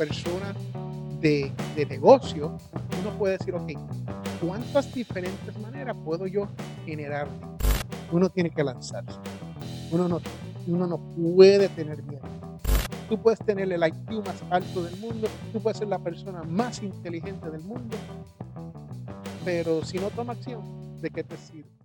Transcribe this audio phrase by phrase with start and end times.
[0.00, 0.54] persona
[1.20, 2.56] de, de negocio,
[3.02, 3.72] uno puede decir, ok,
[4.40, 6.48] ¿cuántas diferentes maneras puedo yo
[6.86, 7.28] generar?
[8.10, 9.18] Uno tiene que lanzarse.
[9.90, 10.22] Uno no,
[10.66, 12.22] uno no puede tener miedo.
[13.10, 16.82] Tú puedes tener el IQ más alto del mundo, tú puedes ser la persona más
[16.82, 17.94] inteligente del mundo,
[19.44, 20.62] pero si no toma acción,
[21.02, 21.79] ¿de qué te sirve?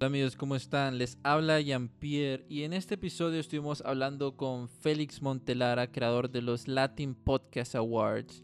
[0.00, 0.96] Hola amigos, ¿cómo están?
[0.96, 6.68] Les habla Jean-Pierre y en este episodio estuvimos hablando con Félix Montelara, creador de los
[6.68, 8.42] Latin Podcast Awards,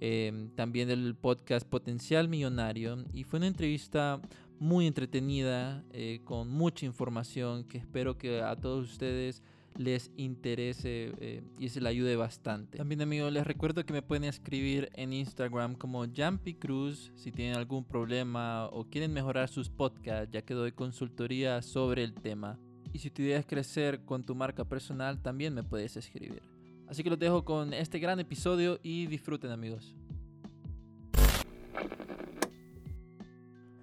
[0.00, 4.20] eh, también del podcast Potencial Millonario y fue una entrevista
[4.58, 9.44] muy entretenida, eh, con mucha información que espero que a todos ustedes
[9.78, 12.78] les interese eh, y se le ayude bastante.
[12.78, 17.56] También amigos, les recuerdo que me pueden escribir en Instagram como Jumpy Cruz si tienen
[17.56, 22.58] algún problema o quieren mejorar sus podcasts, ya que doy consultoría sobre el tema.
[22.92, 26.42] Y si tu idea es crecer con tu marca personal, también me puedes escribir.
[26.88, 29.94] Así que los dejo con este gran episodio y disfruten amigos.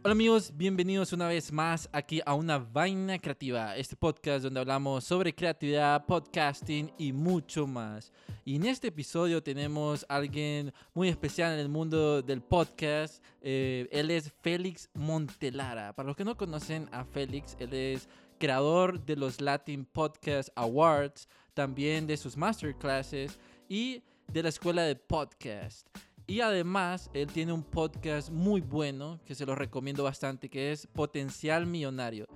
[0.05, 5.05] Hola amigos, bienvenidos una vez más aquí a Una Vaina Creativa, este podcast donde hablamos
[5.05, 8.11] sobre creatividad, podcasting y mucho más.
[8.43, 13.23] Y en este episodio tenemos a alguien muy especial en el mundo del podcast.
[13.41, 15.93] Eh, él es Félix Montelara.
[15.93, 18.09] Para los que no conocen a Félix, él es
[18.39, 24.97] creador de los Latin Podcast Awards, también de sus masterclasses y de la escuela de
[24.97, 25.87] podcast.
[26.25, 30.87] Y además, él tiene un podcast muy bueno que se lo recomiendo bastante, que es
[30.87, 32.27] Potencial Millonario.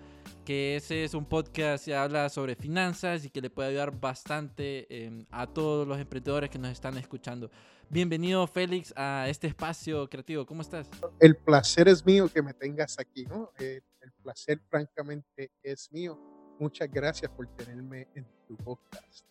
[0.44, 5.05] Que ese es un podcast que habla sobre finanzas y que le puede ayudar bastante
[5.05, 7.49] em, a todos los emprendedores que nos están escuchando.
[7.89, 10.45] Bienvenido, Félix, a este espacio creativo.
[10.45, 10.89] ¿Cómo estás?
[11.22, 13.53] El placer es mío que me tengas aquí, ¿no?
[13.57, 13.81] El
[14.22, 16.19] placer, francamente, es mío.
[16.59, 19.25] Muchas gracias por tenerme en tu podcast.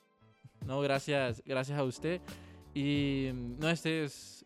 [0.64, 2.22] No, gracias, gracias a usted.
[2.72, 4.45] Y no, este es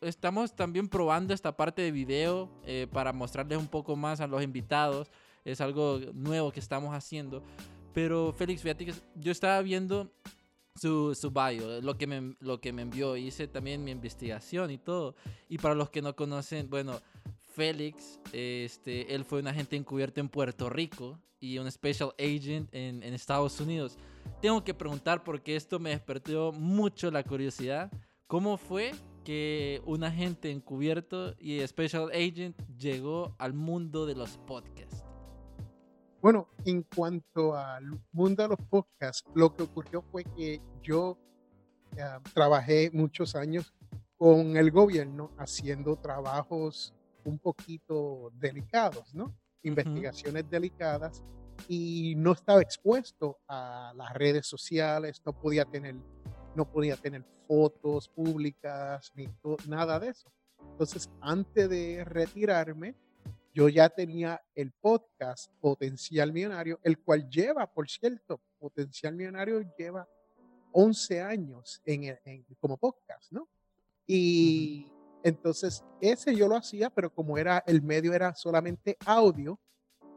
[0.00, 4.42] estamos también probando esta parte de video eh, para mostrarles un poco más a los
[4.42, 5.10] invitados.
[5.44, 7.42] Es algo nuevo que estamos haciendo.
[7.92, 10.12] Pero Félix, fíjate que yo estaba viendo
[10.76, 13.16] su, su bio, lo que, me, lo que me envió.
[13.16, 15.14] Hice también mi investigación y todo.
[15.48, 17.00] Y para los que no conocen, bueno,
[17.40, 23.02] Félix, este, él fue un agente encubierto en Puerto Rico y un special agent en,
[23.02, 23.98] en Estados Unidos.
[24.40, 27.90] Tengo que preguntar porque esto me despertó mucho la curiosidad.
[28.26, 28.92] ¿Cómo fue
[29.30, 35.04] que un agente encubierto y special agent llegó al mundo de los podcasts?
[36.20, 41.16] Bueno, en cuanto al mundo de los podcasts, lo que ocurrió fue que yo
[41.96, 42.02] eh,
[42.34, 43.72] trabajé muchos años
[44.16, 46.92] con el gobierno haciendo trabajos
[47.22, 49.32] un poquito delicados, ¿no?
[49.62, 51.22] Investigaciones delicadas
[51.68, 55.94] y no estaba expuesto a las redes sociales, no podía tener
[56.54, 59.28] no podía tener fotos públicas ni
[59.66, 60.32] nada de eso.
[60.72, 62.94] Entonces, antes de retirarme,
[63.52, 70.08] yo ya tenía el podcast Potencial Millonario, el cual lleva, por cierto, Potencial Millonario lleva
[70.72, 72.16] 11 años en,
[72.60, 73.48] como podcast, ¿no?
[74.06, 74.86] Y
[75.22, 79.58] entonces ese yo lo hacía, pero como era el medio era solamente audio,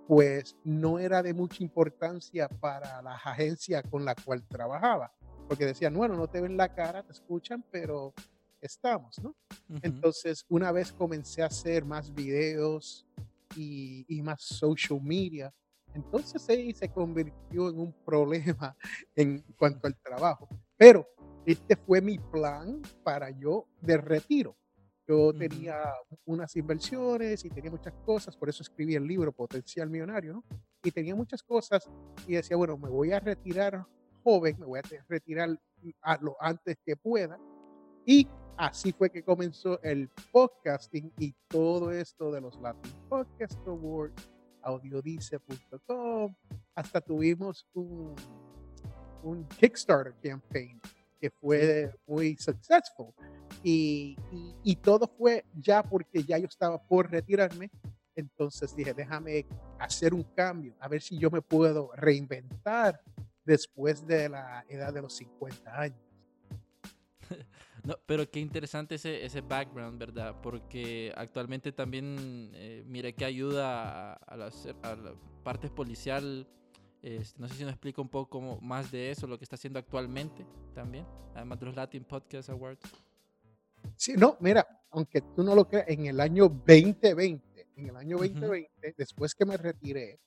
[0.08, 5.12] pues no era de mucha importancia para las agencias con la cual trabajaba
[5.48, 8.14] porque decían, bueno, no te ven la cara, te escuchan, pero
[8.62, 9.36] estamos, ¿no?
[9.82, 13.06] Entonces, una vez comencé a hacer más videos
[13.56, 15.54] y, y más social media,
[15.94, 18.76] entonces ahí se convirtió en un problema
[19.16, 20.48] en cuanto al trabajo.
[20.78, 21.08] Pero
[21.46, 24.56] este fue mi plan para yo de retiro.
[25.06, 25.82] Yo tenía
[26.26, 30.44] unas inversiones y tenía muchas cosas, por eso escribí el libro Potencial Millonario, ¿no?
[30.82, 31.90] Y tenía muchas cosas
[32.26, 33.86] y decía, bueno, me voy a retirar
[34.24, 35.60] joven, me voy a retirar
[36.02, 37.38] a lo antes que pueda.
[38.06, 44.30] Y así fue que comenzó el podcasting y todo esto de los Latin Podcast Awards,
[44.62, 46.36] audiodice.com,
[46.76, 48.16] hasta tuvimos un,
[49.24, 50.80] un Kickstarter campaign
[51.20, 53.14] que fue muy successful.
[53.64, 57.72] Y, y, y, todo fue ya porque ya yo estaba por retirarme.
[58.16, 59.46] Entonces dije, déjame
[59.80, 63.02] hacer un cambio, a ver si yo me puedo reinventar
[63.46, 66.00] después de la edad de los 50 años.
[67.84, 70.40] No, pero qué interesante ese, ese background, ¿verdad?
[70.42, 74.50] Porque actualmente también eh, mire que ayuda a, a, la,
[75.44, 76.48] parte policial.
[77.02, 79.80] Este, no sé si nos explica un poco más de eso, lo que está haciendo
[79.80, 81.06] actualmente también,
[81.36, 82.90] además de los Latin Podcast Awards.
[83.98, 87.42] Sí, no, mira, aunque tú no lo creas, en el año 2020,
[87.76, 90.20] en el año 2020, después que me retiré,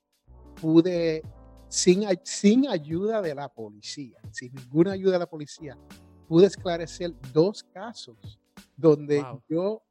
[0.60, 1.22] pude
[1.68, 5.76] sin, sin ayuda de la policía, sin ninguna ayuda de la policía,
[6.28, 8.38] pude esclarecer dos casos
[8.76, 9.82] donde yo,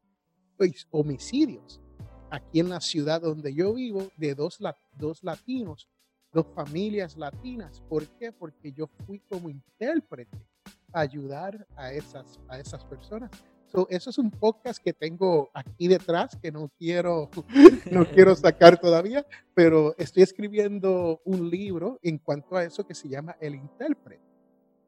[0.57, 1.81] pues, homicidios,
[2.30, 4.60] aquí en la ciudad donde yo vivo, de dos,
[4.98, 5.88] dos latinos,
[6.33, 7.81] dos familias latinas.
[7.89, 8.31] ¿Por qué?
[8.31, 10.38] Porque yo fui como intérprete
[10.92, 13.31] a ayudar a esas, a esas personas.
[13.89, 17.30] Eso es un podcast que tengo aquí detrás que no quiero,
[17.92, 23.10] no quiero sacar todavía, pero estoy escribiendo un libro en cuanto a eso que se
[23.10, 24.24] llama El intérprete.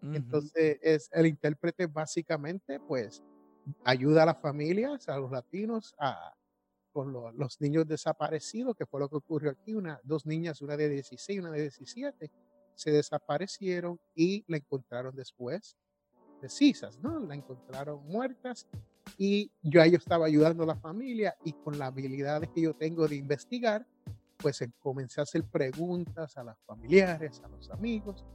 [0.02, 3.24] Entonces, es el intérprete básicamente, pues,
[3.84, 6.34] ayuda a las familias, a los latinos, a,
[6.94, 9.74] con los niños desaparecidos, que fue lo que ocurrió aquí.
[9.74, 12.32] Una, dos niñas, una de 16 y una de 17,
[12.76, 15.76] se desaparecieron y la encontraron después
[16.42, 17.20] de cisas, ¿no?
[17.20, 18.68] La encontraron muertas
[19.18, 23.08] y yo ahí estaba ayudando a la familia y con las habilidades que yo tengo
[23.08, 23.86] de investigar,
[24.38, 28.26] pues comencé a hacer preguntas a las familiares, a los amigos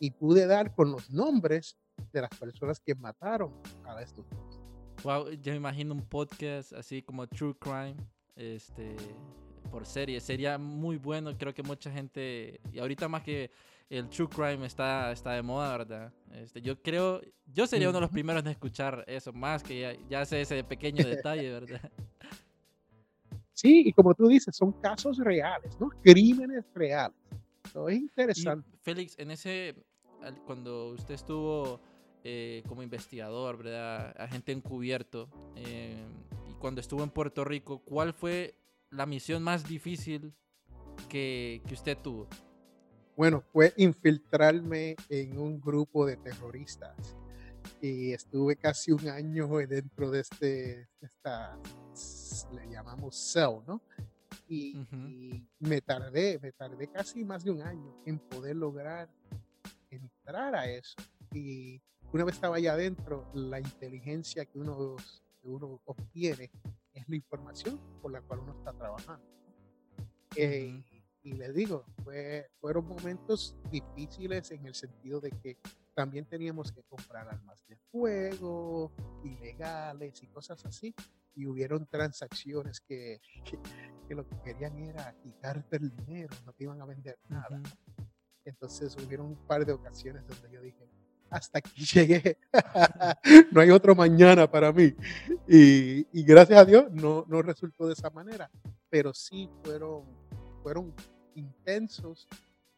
[0.00, 1.76] y pude dar con los nombres
[2.12, 3.52] de las personas que mataron
[3.84, 4.60] a estos dos.
[5.04, 7.96] Wow, yo me imagino un podcast así como True Crime,
[8.36, 8.96] este,
[9.70, 10.20] por serie.
[10.20, 13.50] Sería muy bueno, creo que mucha gente, y ahorita más que
[13.90, 16.12] el True Crime está, está de moda, ¿verdad?
[16.32, 19.96] Este, yo creo, yo sería uno de los primeros en escuchar eso, más que ya,
[20.08, 21.90] ya sé ese pequeño detalle, ¿verdad?
[23.52, 25.90] Sí, y como tú dices, son casos reales, ¿no?
[26.02, 27.16] Crímenes reales.
[27.64, 28.68] Es interesante.
[28.82, 29.74] Félix, en ese
[30.46, 31.80] cuando usted estuvo
[32.24, 34.14] eh, como investigador, ¿verdad?
[34.18, 36.04] Agente encubierto, eh,
[36.48, 38.54] y cuando estuvo en Puerto Rico, ¿cuál fue
[38.90, 40.32] la misión más difícil
[41.08, 42.28] que, que usted tuvo?
[43.16, 47.16] Bueno, fue infiltrarme en un grupo de terroristas
[47.80, 51.58] y estuve casi un año dentro de este, esta,
[52.52, 53.82] le llamamos cell, ¿no?
[54.48, 59.08] Y, y, me tardé, me tardé casi más de un año en poder lograr
[59.90, 60.94] entrar a eso.
[61.32, 61.80] Y
[62.12, 64.96] una vez estaba allá adentro, la inteligencia que uno,
[65.42, 66.50] uno obtiene
[66.94, 69.26] es la información por la cual uno está trabajando.
[70.36, 70.82] Eh,
[71.22, 75.58] y le digo, fue, fueron momentos difíciles en el sentido de que
[75.94, 78.92] también teníamos que comprar armas de fuego,
[79.22, 80.94] ilegales y cosas así.
[81.34, 86.80] Y hubieron transacciones que, que, lo que querían era quitarte el dinero, no te iban
[86.82, 87.62] a vender nada.
[88.44, 90.86] Entonces hubieron un par de ocasiones donde yo dije,
[91.30, 92.38] hasta aquí llegué,
[93.52, 94.94] no hay otro mañana para mí.
[95.48, 98.50] Y, y, gracias a Dios no, no resultó de esa manera,
[98.90, 100.04] pero sí fueron,
[100.62, 100.94] fueron
[101.34, 102.28] intensos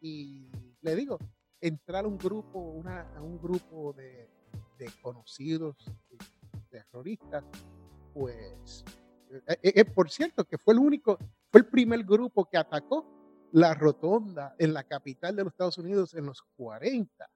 [0.00, 0.50] y
[0.82, 1.18] le digo,
[1.60, 4.28] entrar a un grupo, una, a un grupo de,
[4.78, 5.76] de conocidos
[6.70, 7.44] terroristas,
[8.12, 8.84] pues,
[9.46, 11.18] eh, eh, por cierto, que fue el único,
[11.50, 13.06] fue el primer grupo que atacó
[13.52, 17.30] la rotonda en la capital de los Estados Unidos en los 40.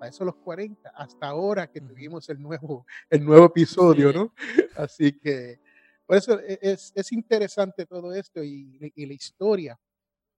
[0.00, 4.34] A eso los 40, hasta ahora que tuvimos el nuevo, el nuevo episodio, ¿no?
[4.76, 5.60] Así que,
[6.04, 9.78] por eso e, es, es interesante todo esto y, y, la historia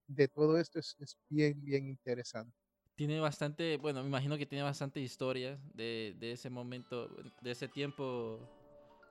[0.07, 2.57] de todo esto es, es, bien, bien interesante.
[2.95, 7.09] Tiene bastante, bueno, me imagino que tiene bastante historia de, de ese momento,
[7.43, 8.39] de ese tiempo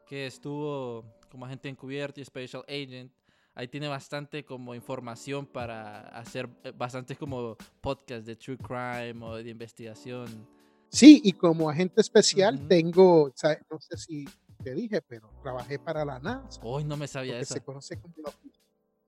[0.07, 3.11] que estuvo como agente encubierto y special agent
[3.55, 9.35] ahí tiene bastante como información para hacer eh, bastantes como podcast de true crime o
[9.35, 10.47] de investigación.
[10.89, 13.33] Sí, y como agente especial tengo,
[13.69, 14.25] no sé si
[14.63, 16.59] te dije, pero trabajé para la NASA.
[16.63, 17.55] Hoy no me sabía eso.
[17.55, 18.31] Se conoce como la,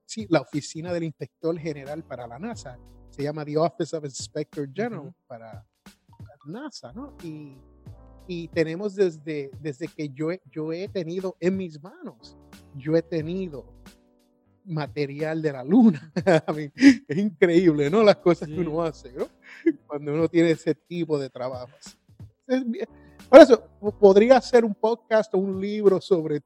[0.06, 2.78] sí, la oficina del inspector general para la NASA.
[3.10, 7.16] Se llama The Office of Inspector General para la NASA, ¿no?
[7.22, 7.56] Y,
[8.26, 12.36] y tenemos desde, desde que yo, yo he tenido en mis manos,
[12.74, 13.76] yo he tenido
[14.66, 16.12] material de la luna.
[17.08, 18.02] es increíble, ¿no?
[18.02, 19.28] Las cosas que uno hace, ¿no?
[19.86, 21.96] Cuando uno tiene ese tipo de trabajos.
[23.28, 23.62] Por eso,
[23.98, 26.42] podría hacer un podcast o un libro sobre,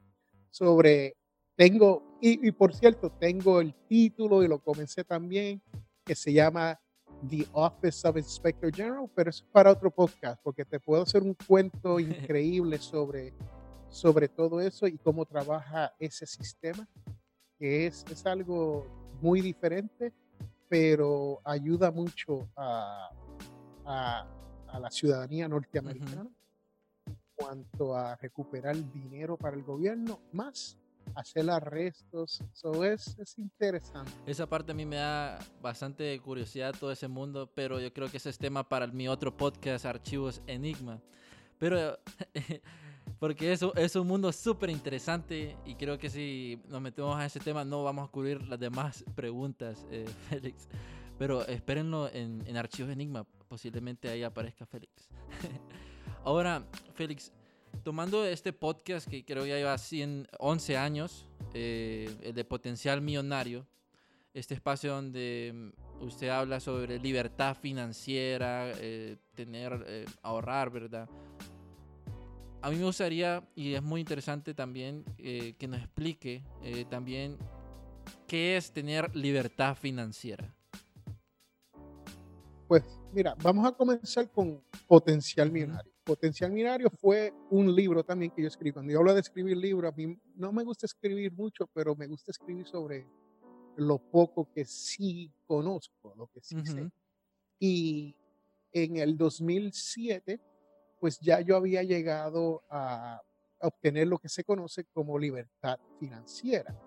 [0.51, 1.17] sobre
[1.57, 5.61] tengo, y, por cierto, tengo el título y lo comencé también,
[6.05, 6.79] que se llama
[7.29, 11.35] The Office of Inspector General, pero es para otro podcast, porque te puedo hacer un
[11.35, 13.33] cuento increíble sobre,
[13.89, 16.87] sobre todo eso y cómo trabaja ese sistema
[17.61, 18.87] que es, es algo
[19.21, 20.15] muy diferente,
[20.67, 23.11] pero ayuda mucho a,
[23.85, 26.31] a, la ciudadanía norteamericana
[27.05, 30.79] en cuanto a recuperar dinero para el gobierno, más
[31.15, 32.41] hacer arrestos.
[32.53, 34.13] Eso es, es interesante.
[34.27, 38.17] Esa parte a mí me da bastante curiosidad todo ese mundo, pero yo creo que
[38.17, 41.01] ese es tema para mi otro podcast, Archivos Enigma.
[41.59, 41.99] Pero
[43.19, 47.41] Porque eso es un mundo súper interesante y creo que si nos metemos a ese
[47.41, 50.69] tema no vamos a cubrir las demás preguntas, eh, Félix.
[51.19, 55.09] Pero espérenlo en, en Archivos Enigma, posiblemente ahí aparezca Félix.
[56.25, 56.65] Ahora,
[56.95, 57.33] Félix,
[57.83, 63.67] tomando este podcast que creo ya lleva 100, 11 años, eh, el de Potencial Millonario,
[64.35, 71.09] este espacio donde mm, usted habla sobre libertad financiera, eh, tener, eh, ahorrar, ¿verdad?
[72.63, 77.39] A mí me gustaría, y es muy interesante también, eh, que nos explique eh, también
[78.27, 80.55] qué es tener libertad financiera.
[82.71, 85.51] Pues mira, vamos a comenzar con Potencial.
[85.51, 85.93] Millonario.
[86.05, 88.71] Potencial Millonario fue un libro también que yo escribí.
[88.73, 92.07] Cuando yo hablo de escribir libros, a mí no me gusta escribir mucho, pero me
[92.07, 93.09] gusta escribir sobre
[93.75, 96.83] lo poco que sí conozco, lo que sí sé.
[96.83, 96.91] Ujú.
[97.59, 98.15] Y
[98.71, 100.41] en el 2007,
[101.01, 103.21] pues ya yo había llegado a
[103.63, 106.81] obtener lo que se conoce como libertad financiera.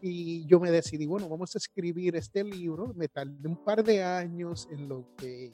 [0.00, 2.92] Y yo me decidí, bueno, vamos a escribir este libro.
[2.94, 5.52] Me tardé un par de años en lo que...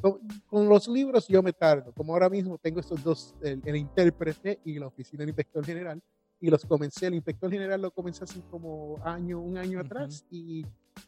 [0.00, 4.60] Con, los libros yo me tardo, como ahora mismo tengo estos dos, el, el intérprete
[4.64, 6.00] y la oficina del inspector general,
[6.40, 9.86] y los comencé, el inspector general lo comencé así como año, un año Ujú.
[9.86, 10.64] atrás, y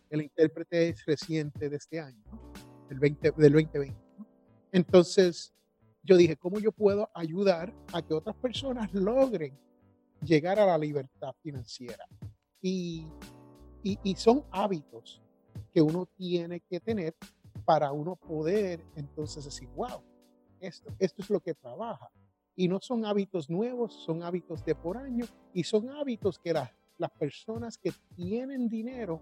[0.08, 2.52] el intérprete es reciente de este año, ¿no?
[2.88, 3.96] del, 20, del 2020.
[4.18, 4.26] ¿no?
[4.72, 5.52] Entonces,
[6.02, 9.56] yo dije, ¿cómo yo puedo ayudar a que otras personas logren
[10.22, 12.06] llegar a la libertad financiera?
[12.62, 13.06] Y,
[13.82, 15.22] y, y son hábitos
[15.72, 17.14] que uno tiene que tener
[17.64, 20.02] para uno poder entonces decir, wow,
[20.60, 22.10] esto, esto es lo que trabaja.
[22.56, 25.24] Y no son hábitos nuevos, son hábitos de por año
[25.54, 29.18] y son hábitos que las, las personas que tienen dinero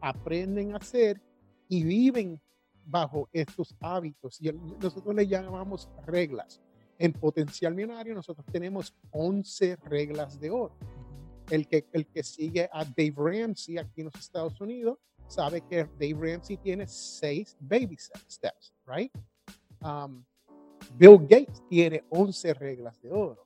[0.00, 1.20] aprenden a hacer
[1.68, 2.40] y viven
[2.84, 4.40] bajo estos hábitos.
[4.40, 6.60] Y nosotros le llamamos reglas.
[6.98, 10.74] En Potencial Millonario nosotros tenemos 11 reglas de oro.
[11.50, 14.98] El que, el que sigue a Dave Ramsey aquí en los Estados Unidos
[15.28, 17.96] sabe que Dave Ramsey tiene seis baby
[18.28, 19.12] steps, right?
[19.80, 20.24] Um,
[20.94, 23.44] Bill Gates tiene 11 reglas de oro.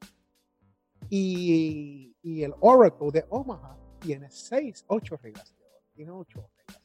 [1.09, 5.83] Y, y el Oracle de Omaha tiene seis, ocho reglas de oro.
[5.95, 6.83] Tiene ocho reglas.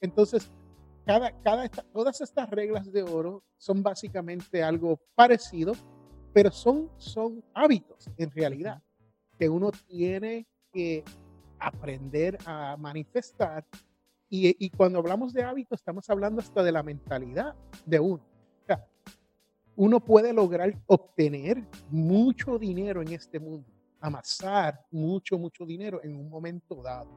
[0.00, 0.50] Entonces,
[1.04, 5.72] cada, cada todas estas reglas de oro son básicamente algo parecido,
[6.32, 8.82] pero son, son hábitos en realidad
[9.38, 11.04] que uno tiene que
[11.58, 13.64] aprender a manifestar.
[14.28, 17.54] Y, y cuando hablamos de hábitos, estamos hablando hasta de la mentalidad
[17.86, 18.22] de uno.
[18.62, 18.86] O sea,
[19.76, 23.66] uno puede lograr obtener mucho dinero en este mundo,
[24.00, 27.08] amasar mucho, mucho dinero en un momento dado.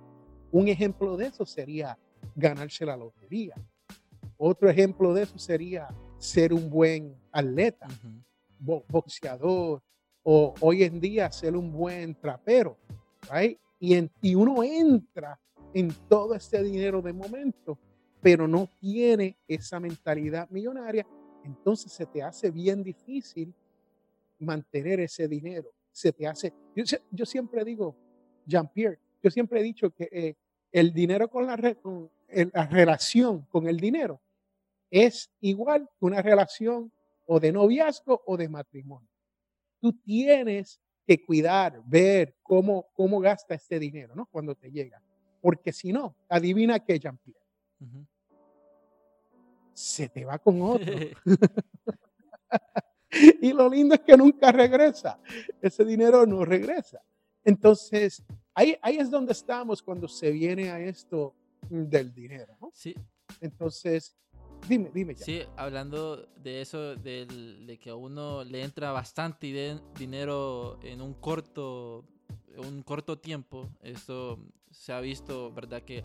[0.51, 1.97] Un ejemplo de eso sería
[2.35, 3.55] ganarse la lotería.
[4.37, 5.87] Otro ejemplo de eso sería
[6.17, 7.87] ser un buen atleta,
[8.59, 9.81] boxeador,
[10.23, 12.77] o hoy en día ser un buen trapero,
[13.31, 13.57] right?
[13.79, 15.39] Y, en- y uno entra
[15.73, 17.77] en todo este dinero de momento,
[18.21, 21.07] pero no tiene esa mentalidad millonaria,
[21.43, 23.53] entonces se te hace bien difícil
[24.39, 25.71] mantener ese dinero.
[25.91, 27.95] Se te hace, yo, yo siempre digo,
[28.45, 30.35] Jean-Pierre, yo siempre he dicho que eh,
[30.71, 34.21] el dinero con la, re- con el- la relación con el dinero
[34.89, 36.91] es igual que una relación
[37.27, 39.07] o de noviazgo o de matrimonio.
[39.81, 44.27] Tú tienes que cuidar, ver cómo, cómo gasta este dinero, ¿no?
[44.27, 45.01] Cuando te llega.
[45.41, 47.41] Porque si no, adivina qué, Jean-Pierre,
[49.73, 50.93] se te va con otro.
[53.41, 55.19] y lo lindo es que nunca regresa.
[55.61, 57.01] Ese dinero no regresa.
[57.43, 58.23] Entonces,
[58.53, 61.33] ahí, ahí es donde estamos cuando se viene a esto
[61.69, 62.71] mm, del dinero, ¿no?
[62.73, 62.95] sí,
[63.39, 64.15] Entonces,
[64.67, 65.25] dime, dime ya.
[65.25, 71.13] sí, hablando de eso, del- de que a uno le entra bastante dinero en un
[71.13, 72.05] corto,
[72.57, 74.39] un corto tiempo, eso
[74.69, 75.81] se ha visto, ¿verdad?
[75.83, 76.03] Que,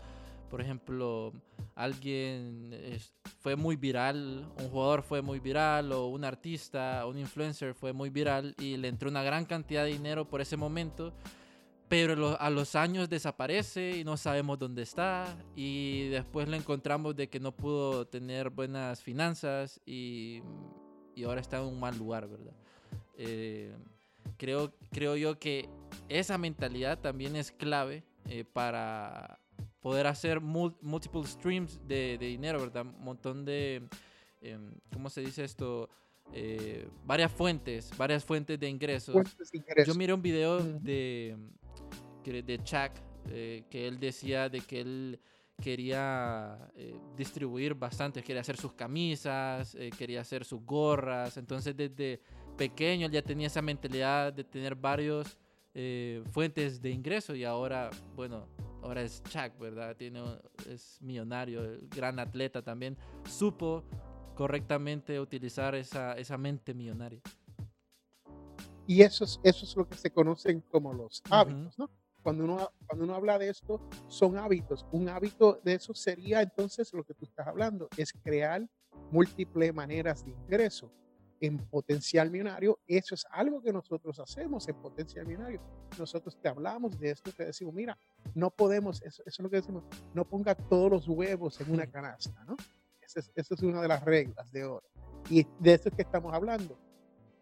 [0.49, 1.33] por ejemplo,
[1.75, 7.73] alguien es- fue muy viral, un jugador fue muy viral, o un artista, un influencer
[7.73, 11.13] fue muy viral y le entró una gran cantidad de dinero por ese momento.
[11.89, 17.29] Pero a los años desaparece y no sabemos dónde está y después lo encontramos de
[17.29, 20.41] que no pudo tener buenas finanzas y,
[21.15, 22.53] y ahora está en un mal lugar, ¿verdad?
[23.17, 23.73] Eh,
[24.37, 25.69] creo, creo yo que
[26.09, 29.39] esa mentalidad también es clave eh, para
[29.79, 32.85] poder hacer mul- multiple streams de, de dinero, ¿verdad?
[32.85, 33.87] Un montón de,
[34.41, 35.89] em, ¿cómo se dice esto?
[36.33, 39.13] Eh, varias fuentes, varias fuentes de ingresos.
[39.13, 39.87] Fuentes de ingresos.
[39.87, 40.79] Yo miré un video Ujú.
[40.81, 41.57] de, que-
[42.31, 42.91] de Chuck
[43.29, 45.19] eh, que él decía de que él
[45.61, 52.21] quería eh, distribuir bastante, quería hacer sus camisas, eh, quería hacer sus gorras, entonces desde
[52.57, 55.37] pequeño él ya tenía esa mentalidad de tener varios
[56.31, 58.47] fuentes de ingreso y ahora, bueno,
[58.81, 59.95] ahora es Chuck, ¿verdad?
[59.95, 60.23] Tiene,
[60.67, 61.61] es millonario,
[61.95, 62.97] gran atleta también,
[63.29, 63.83] supo
[64.33, 67.21] correctamente utilizar esa, esa mente millonaria.
[68.87, 71.91] Y eso es, eso es lo que se conocen como los hábitos, ¿no?
[72.27, 73.79] Cuando uno, cuando uno habla de esto,
[74.09, 74.85] son hábitos.
[74.91, 78.67] Un hábito de eso sería entonces lo que tú estás hablando, es crear
[79.11, 80.91] múltiples maneras de ingreso
[81.39, 82.79] en potencial millonario.
[82.85, 85.61] Eso es algo que nosotros hacemos en potencial millonario.
[85.97, 87.97] Nosotros te hablamos de esto, te decimos, mira,
[88.35, 92.43] no podemos, eso, es lo que decimos, no ponga todos los huevos en una canasta,
[92.43, 92.57] ¿no?
[92.99, 94.83] Esa es, esa es una de las reglas de oro.
[95.29, 96.77] Y de eso es que estamos hablando.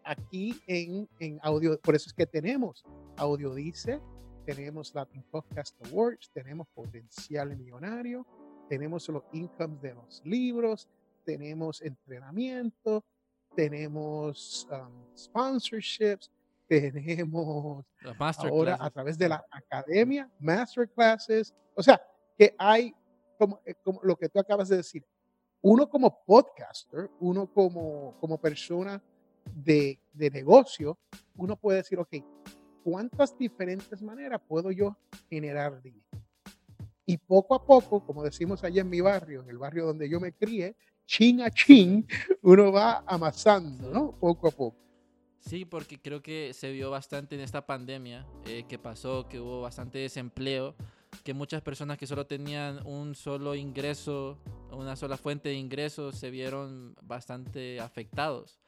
[0.04, 2.84] Aquí en, en audio, por eso es que tenemos
[3.16, 4.00] Audio Dice,
[4.46, 8.24] tenemos Latin Podcast Awards, tenemos Potencial Millonario,
[8.68, 10.88] tenemos los incomes de los libros,
[11.24, 13.04] tenemos entrenamiento,
[13.56, 16.30] tenemos um, sponsorships,
[16.68, 17.84] tenemos
[18.38, 22.00] ahora a través de la academia, masterclasses, o sea,
[22.38, 22.94] que hay
[23.36, 25.04] como, eh, como lo que tú acabas de decir,
[25.60, 29.02] uno como podcaster, uno como, como persona
[29.44, 30.96] de, de negocio,
[31.34, 32.14] uno puede decir, ok,
[32.86, 34.96] ¿cuántas diferentes maneras puedo yo
[35.28, 36.06] generar dinero?
[37.04, 40.20] Y poco a poco, como decimos allá en mi barrio, en el barrio donde yo
[40.20, 42.06] me crié, chin a chin,
[42.42, 44.12] uno va amasando, ¿no?
[44.12, 44.76] Poco a poco.
[45.40, 49.62] Sí, porque creo que se vio bastante en esta pandemia eh, que pasó, que hubo
[49.62, 50.76] bastante desempleo,
[51.24, 54.38] que muchas personas que solo tenían un solo ingreso,
[54.70, 58.60] una sola fuente de ingresos, se vieron bastante afectados.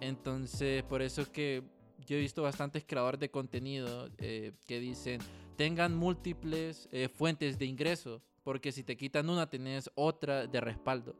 [0.00, 1.62] Entonces, por eso es que
[2.06, 5.20] yo he visto bastantes creadores de contenido eh, que dicen,
[5.56, 11.14] tengan múltiples eh, fuentes de ingreso, porque si te quitan una, tenés otra de respaldo.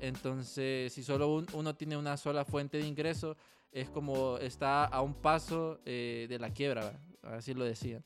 [0.00, 3.36] Entonces, si solo uno tiene una sola fuente de ingreso,
[3.72, 8.04] es como está a un paso eh, de la quiebra, así lo decían.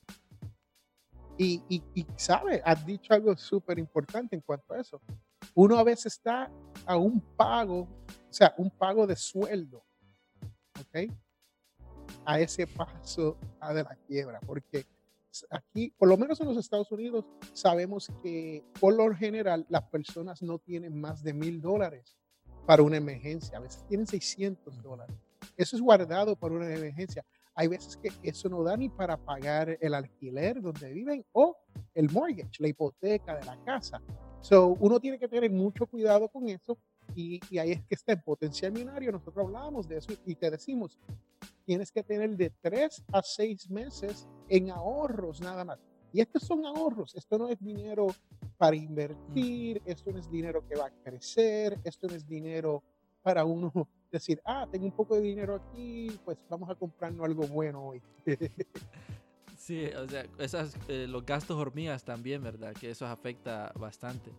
[1.39, 5.01] Y, y, y sabe, has dicho algo súper importante en cuanto a eso.
[5.55, 6.51] Uno a veces está
[6.87, 9.85] a un pago, o sea, un pago de sueldo,
[10.81, 11.11] ¿ok?
[12.25, 13.37] A ese paso
[13.75, 14.87] de la quiebra, porque
[15.51, 20.43] aquí, por lo menos en los Estados Unidos, sabemos que por lo general las personas
[20.43, 22.17] no tienen más de mil dólares
[22.67, 23.59] para una emergencia.
[23.59, 25.17] A veces tienen 600 dólares.
[25.57, 27.25] Eso es guardado para una emergencia.
[27.55, 31.57] Hay veces que eso no da ni para pagar el alquiler donde viven o
[31.95, 34.01] el mortgage, la hipoteca de la casa.
[34.41, 36.79] So, uno tiene que tener mucho cuidado con eso
[37.15, 39.13] y, y ahí es que está en potencial millonario.
[39.13, 40.99] Nosotros hablábamos de eso y te decimos,
[41.65, 45.79] tienes que tener de tres a seis meses en ahorros nada más.
[46.13, 48.09] Y estos son ahorros, esto no es dinero
[48.59, 52.83] para invertir, esto no es dinero que va a crecer, esto no es dinero
[53.23, 53.73] para uno
[54.13, 58.03] decir, ah, tengo un poco de dinero aquí, pues vamos a comprarnos algo bueno hoy.
[59.57, 62.75] sí, o sea, esas, eh, los gastos hormigas también, ¿verdad?
[62.75, 64.33] Que eso afecta bastante.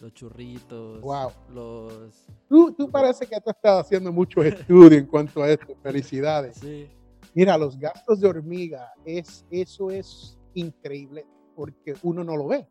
[0.00, 1.30] Los churritos, wow.
[1.50, 2.26] los...
[2.48, 5.74] Tú, tú parece que tú estás haciendo mucho estudio en cuanto a esto.
[5.82, 6.56] Felicidades.
[6.56, 6.88] Sí.
[7.34, 12.66] Mira, los gastos de hormiga, es, eso es increíble porque uno no lo ve.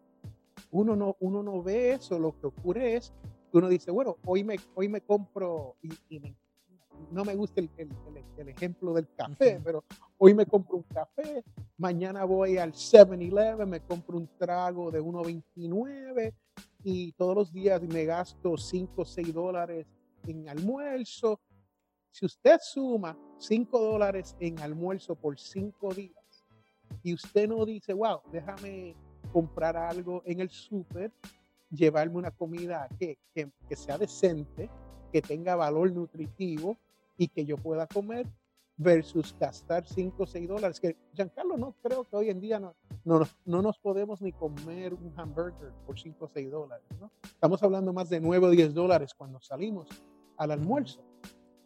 [0.72, 2.20] Uno no, uno no ve eso.
[2.20, 3.14] Lo que ocurre es
[3.52, 6.20] que uno dice, bueno, hoy me, hoy me compro, y,
[7.12, 7.90] no me gusta el, el,
[8.38, 9.84] el, ejemplo del café, pero
[10.18, 11.44] hoy me compro un café,
[11.78, 16.34] mañana voy al 7-Eleven, me compro un trago de 1.29
[16.88, 19.88] y todos los días me gasto 5 o 6 dólares
[20.28, 21.42] en almuerzo.
[22.12, 26.46] Si usted suma 5 dólares en almuerzo por 5 días
[27.02, 28.96] y usted no dice, wow, déjame
[29.34, 31.12] comprar algo en el súper,
[31.72, 34.70] llevarme una comida que, que, que, sea decente,
[35.12, 36.78] que tenga valor nutritivo
[37.18, 38.28] y que yo pueda comer
[38.78, 40.80] versus gastar 5 o 6 dólares.
[40.80, 44.94] Que Giancarlo, no creo que hoy en día no, no, no nos podemos ni comer
[44.94, 46.86] un hamburger por 5 o 6 dólares.
[47.00, 47.12] ¿no?
[47.24, 49.88] Estamos hablando más de 9 o 10 dólares cuando salimos
[50.38, 51.04] al almuerzo.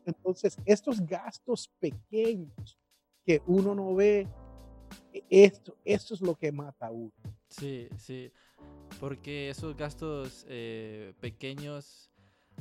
[0.05, 2.77] Entonces, estos gastos pequeños
[3.25, 4.27] que uno no ve,
[5.13, 7.11] e, esto, esto es lo que mata a uno.
[7.47, 8.31] Sí, sí,
[8.99, 12.08] porque esos gastos eh, pequeños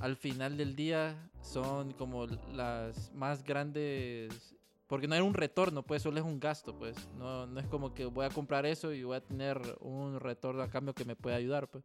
[0.01, 4.55] al final del día son como las más grandes,
[4.87, 7.95] porque no hay un retorno, pues solo es un gasto, pues no, no es como
[7.95, 11.17] que voy a comprar eso y voy a tener un retorno a cambio que me
[11.17, 11.85] pueda ayudar, pues.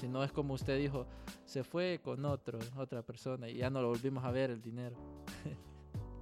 [0.00, 1.06] Si no es como usted dijo,
[1.44, 4.96] se fue con otro, otra persona y ya no lo volvimos a ver el dinero.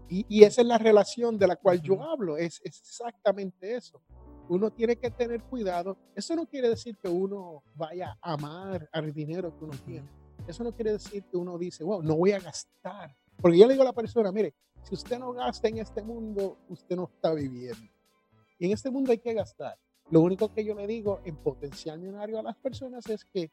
[0.08, 4.02] y, y, esa es la relación de la cual yo hablo, es, es, exactamente eso.
[4.48, 5.96] Uno tiene que tener cuidado.
[6.16, 10.19] Eso no quiere decir que uno vaya a amar al dinero que uno tiene.
[10.50, 13.16] Eso no quiere decir que uno dice, wow, no voy a gastar.
[13.40, 16.58] Porque yo le digo a la persona, mire, si usted no gasta en este mundo,
[16.68, 17.90] usted no está viviendo.
[18.58, 19.78] Y en este mundo hay que gastar.
[20.10, 23.50] Lo único que yo le digo en potencial millonario a las personas es que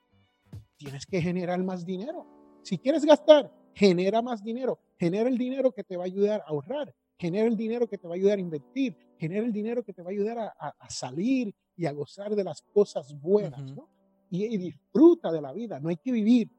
[0.75, 2.25] tienes que generar más dinero.
[2.63, 6.49] Si quieres gastar, genera más dinero, genera el dinero que te va a ayudar a
[6.49, 9.93] ahorrar, genera el dinero que te va a ayudar a invertir, genera el dinero que
[9.93, 13.87] te va a ayudar a, salir y a gozar de las cosas buenas, ¿no?
[14.29, 16.49] Y, disfruta de la vida, no hay que vivir,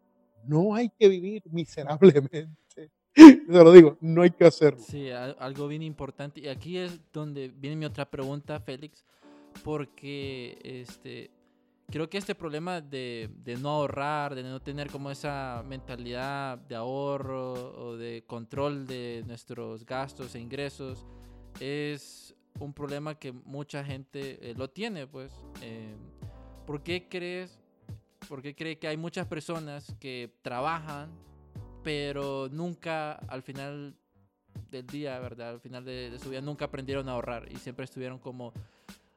[0.47, 2.49] no hay que vivir miserablemente.
[3.15, 4.81] Te lo digo, no hay que hacerlo.
[4.81, 6.41] Sí, algo bien importante.
[6.41, 9.05] Y aquí es donde viene mi otra pregunta, Félix,
[9.65, 11.31] porque este,
[11.91, 16.77] creo que este problema de, de, no ahorrar, de no tener como esa mentalidad de
[16.77, 21.07] ahorro o de control de nuestros gastos e ingresos
[21.61, 25.33] es un problema que mucha gente eh, lo tiene, pues.
[25.63, 25.95] Eh,
[26.67, 27.59] ¿Por qué crees?
[28.29, 31.11] ¿Por qué cree que hay muchas personas que trabajan,
[31.83, 33.97] pero nunca al final
[34.71, 35.51] del día, ¿verdad?
[35.51, 38.53] Al final de, su vida nunca aprendieron a ahorrar y siempre estuvieron como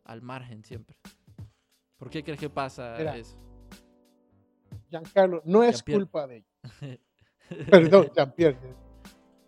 [0.06, 0.96] al margen siempre.
[1.98, 3.38] ¿Por qué crees que pasa eso?
[4.90, 7.00] Giancarlo, no es culpa de ellos.
[7.70, 8.58] Perdón, Jean-Pierre.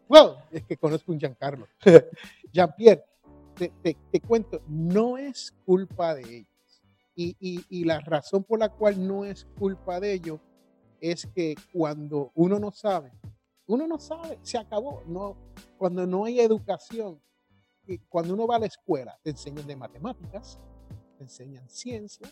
[0.10, 1.67] Wow, es que conozco un Giancarlo.
[2.52, 3.04] Jean-Pierre,
[3.56, 3.71] te,
[4.12, 6.52] te, cuento, no es culpa de ellos.
[7.15, 10.39] Y, y, y, la razón por la cual no es culpa de ellos
[10.99, 13.12] es que cuando uno no sabe,
[13.67, 15.04] uno no sabe, se acabó.
[15.06, 15.38] No,
[15.78, 17.21] cuando no hay educación,
[18.10, 20.60] cuando uno va a la escuela, te enseñan de matemáticas,
[21.17, 22.28] te enseñan ciencia,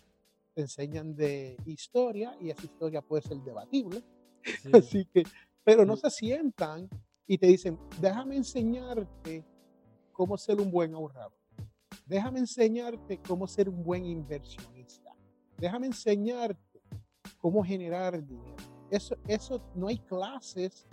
[0.54, 4.04] te enseñan de historia y esa historia puede ser debatible.
[4.74, 5.24] Así que,
[5.64, 6.90] pero no se sientan
[7.28, 9.46] y te dicen, déjame enseñarte
[10.12, 11.41] cómo ser un buen ahorrador.
[12.12, 15.16] Déjame enseñarte cómo ser un buen inversionista.
[15.58, 16.82] Déjame enseñarte
[17.40, 18.58] cómo generar dinero.
[18.90, 20.86] Eso, eso no hay clases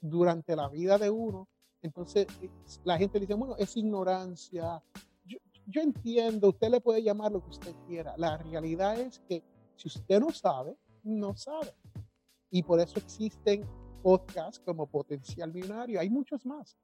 [0.00, 1.46] durante la vida de uno.
[1.82, 2.26] Entonces
[2.82, 4.82] la gente dice, bueno, es ignorancia,
[5.66, 8.14] yo entiendo, usted le puede llamar lo que usted quiera.
[8.16, 9.44] La realidad es que
[9.76, 11.74] si usted no sabe, no sabe.
[12.50, 13.68] Y por eso existen
[14.02, 16.00] podcasts como Potencial Millonario.
[16.00, 16.74] Hay muchos más.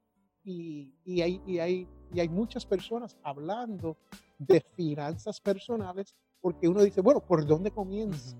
[0.45, 3.97] Y, y, hay, y, hay, y hay muchas personas hablando
[4.37, 8.37] de finanzas personales porque uno dice, bueno, ¿por dónde comienza?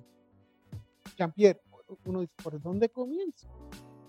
[1.17, 1.59] Jean-Pierre,
[2.05, 3.49] uno dice, ¿por dónde comienza?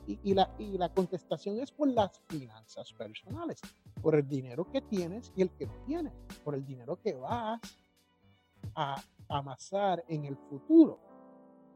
[0.07, 3.61] Y, la, y la contestación es por las finanzas personales,
[4.03, 6.13] por el dinero que tienes y el que no tienes,
[6.45, 7.61] por el dinero que vas
[8.75, 11.01] a amasar en el futuro.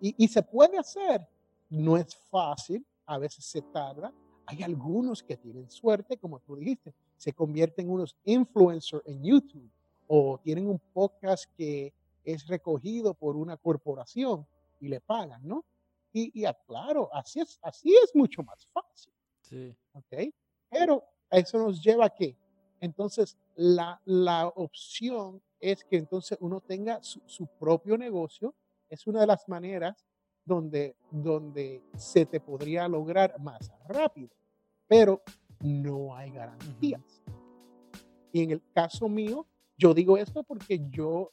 [0.01, 1.27] Y, y se puede hacer,
[1.71, 4.13] no es fácil, a veces se tarda.
[4.51, 9.71] Hay algunos que tienen suerte, como tú dijiste, se convierten en unos influencers en YouTube
[10.09, 11.93] o tienen un podcast que
[12.25, 14.45] es recogido por una corporación
[14.81, 15.65] y le pagan, ¿no?
[16.13, 19.13] Y, y claro, así es, así es mucho más fácil.
[19.43, 19.73] Sí.
[19.93, 20.33] ¿Ok?
[20.69, 22.37] Pero eso nos lleva a qué?
[22.81, 28.53] Entonces, la, la opción es que entonces uno tenga su, su, propio negocio.
[28.89, 30.05] Es una de las maneras
[30.45, 34.31] donde, donde se te podría lograr más rápido,
[34.91, 35.23] pero
[35.61, 37.23] no hay garantías.
[38.33, 39.47] Y en el caso mío,
[39.79, 41.31] yo digo esto porque yo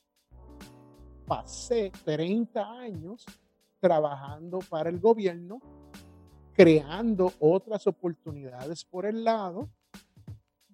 [1.26, 3.26] pasé 30 años
[3.80, 5.60] trabajando para el gobierno,
[6.54, 9.67] creando otras oportunidades por el lado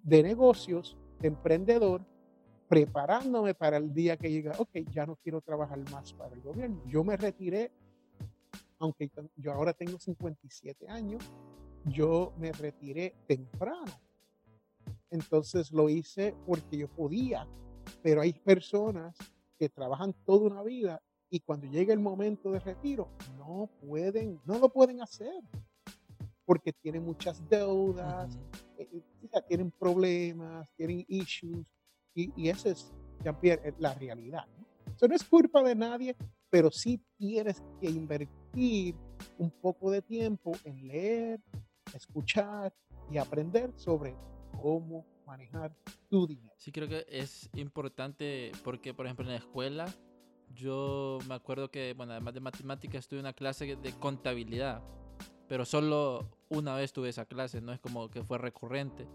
[0.03, 2.01] de negocios, de emprendedor,
[2.67, 6.81] preparándome para el día que llega, ok, ya no quiero trabajar más para el gobierno.
[6.87, 7.71] Yo me retiré,
[8.77, 11.23] aunque yo ahora tengo 57 años,
[11.85, 13.91] yo me retiré temprano.
[15.09, 17.47] Entonces lo hice porque yo podía,
[18.01, 19.15] pero hay personas
[19.57, 24.59] que trabajan toda una vida y cuando llega el momento de retiro, no pueden, no
[24.59, 25.33] lo pueden hacer
[26.45, 28.37] porque tienen muchas deudas,
[28.77, 31.65] eh, eh, tienen problemas, tienen issues,
[32.13, 32.91] y, y esa es,
[33.23, 34.45] Jean-Pierre, la realidad.
[34.57, 34.65] ¿no?
[34.95, 36.15] Eso no es culpa de nadie,
[36.49, 38.95] pero sí tienes que invertir
[39.37, 41.41] un poco de tiempo en leer,
[41.97, 42.73] escuchar
[43.11, 44.15] y aprender sobre
[44.61, 45.75] cómo manejar
[46.09, 46.53] tu dinero.
[46.57, 49.85] Sí, creo que es importante porque, por ejemplo, en la escuela
[50.55, 54.81] yo me acuerdo que, bueno, además de matemáticas, tuve una clase de contabilidad,
[55.47, 59.07] pero solo una vez tuve esa clase, no es como que fue recurrente.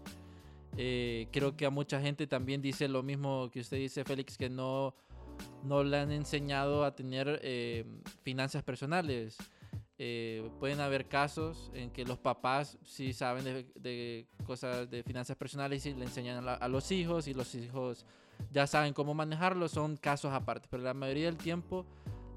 [0.77, 4.49] Eh, creo que a mucha gente también dice lo mismo que usted dice, Félix, que
[4.49, 4.93] no,
[5.63, 7.85] no le han enseñado a tener eh,
[8.21, 9.37] finanzas personales.
[10.01, 13.43] Eh, pueden haber casos en que los papás sí saben
[13.75, 18.05] de, cosas de finanzas personales y le enseñan a, a los hijos y los hijos
[18.51, 21.85] ya saben cómo manejarlo, son casos aparte, pero la mayoría del tiempo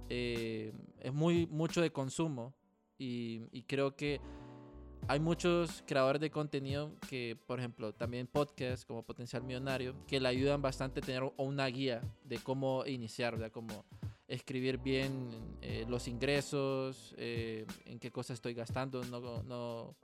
[0.09, 2.53] eh, es muy mucho de consumo
[2.98, 4.20] y, y, creo que
[5.09, 10.29] hay muchos creadores de contenido que, por ejemplo, también podcasts como Potencial Millonario, que le
[10.29, 13.85] ayudan bastante a tener una guía de cómo iniciar, de cómo
[14.33, 15.29] escribir bien
[15.61, 19.95] eh, los ingresos, eh, en qué cosas estoy gastando, no, no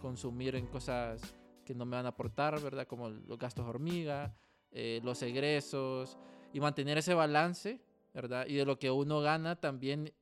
[0.00, 1.20] consumir en cosas
[1.64, 2.86] que no me van a aportar, ¿verdad?
[2.88, 4.34] Como los gastos hormiga,
[4.72, 6.18] eh, los egresos
[6.52, 7.80] y mantener ese balance,
[8.12, 8.46] ¿verdad?
[8.48, 10.12] Y de lo que uno gana también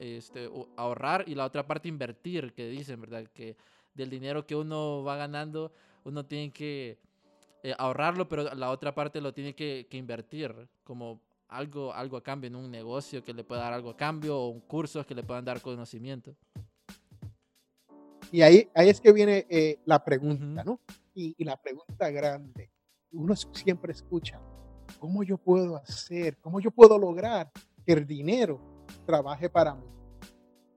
[0.00, 3.24] este, ahorrar y la otra parte invertir, que dicen, ¿verdad?
[3.32, 3.56] Que
[3.94, 5.72] del dinero que uno va ganando,
[6.02, 6.98] uno tiene que
[7.78, 12.56] ahorrarlo, pero la otra parte lo tiene que, invertir, como algo, algo a cambio en
[12.56, 15.44] un negocio que le pueda dar algo a cambio o un curso que le puedan
[15.44, 16.36] dar conocimiento.
[18.32, 20.80] Y ahí, ahí es que viene eh, la pregunta, ¿no?
[21.14, 22.70] Y, y, la pregunta grande.
[23.10, 24.40] Uno siempre escucha,
[25.00, 26.38] ¿cómo yo puedo hacer?
[26.38, 27.50] ¿Cómo yo puedo lograr
[27.84, 28.60] que el dinero
[29.04, 29.86] trabaje para mí?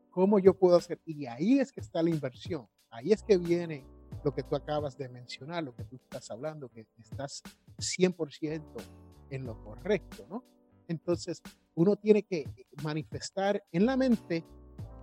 [0.10, 1.00] ¿Cómo yo puedo hacer?
[1.06, 2.68] Y ahí es que está la inversión.
[2.90, 3.86] Ahí es que viene
[4.24, 7.44] lo que tú acabas de mencionar, lo que tú estás hablando, que estás
[7.78, 8.64] 100%
[9.30, 10.44] en lo correcto, ¿no?
[10.88, 11.42] Entonces,
[11.76, 12.46] uno tiene que
[12.84, 14.44] manifestar en la mente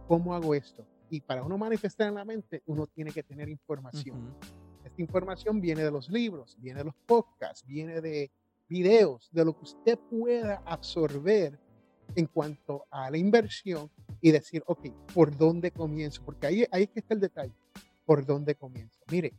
[0.06, 4.36] cómo hago esto, y para uno manifestar en la mente, uno tiene que tener información.
[4.84, 8.30] Esta información viene de los libros, viene de los podcasts, viene de
[8.68, 11.58] videos, de lo que usted pueda absorber
[12.14, 13.90] en cuanto a la inversión
[14.20, 16.22] y decir, ok, ¿por dónde comienzo?
[16.24, 17.54] Porque ahí, ahí es que está el detalle.
[18.04, 19.00] ¿Por dónde comienzo?
[19.10, 19.34] Mire,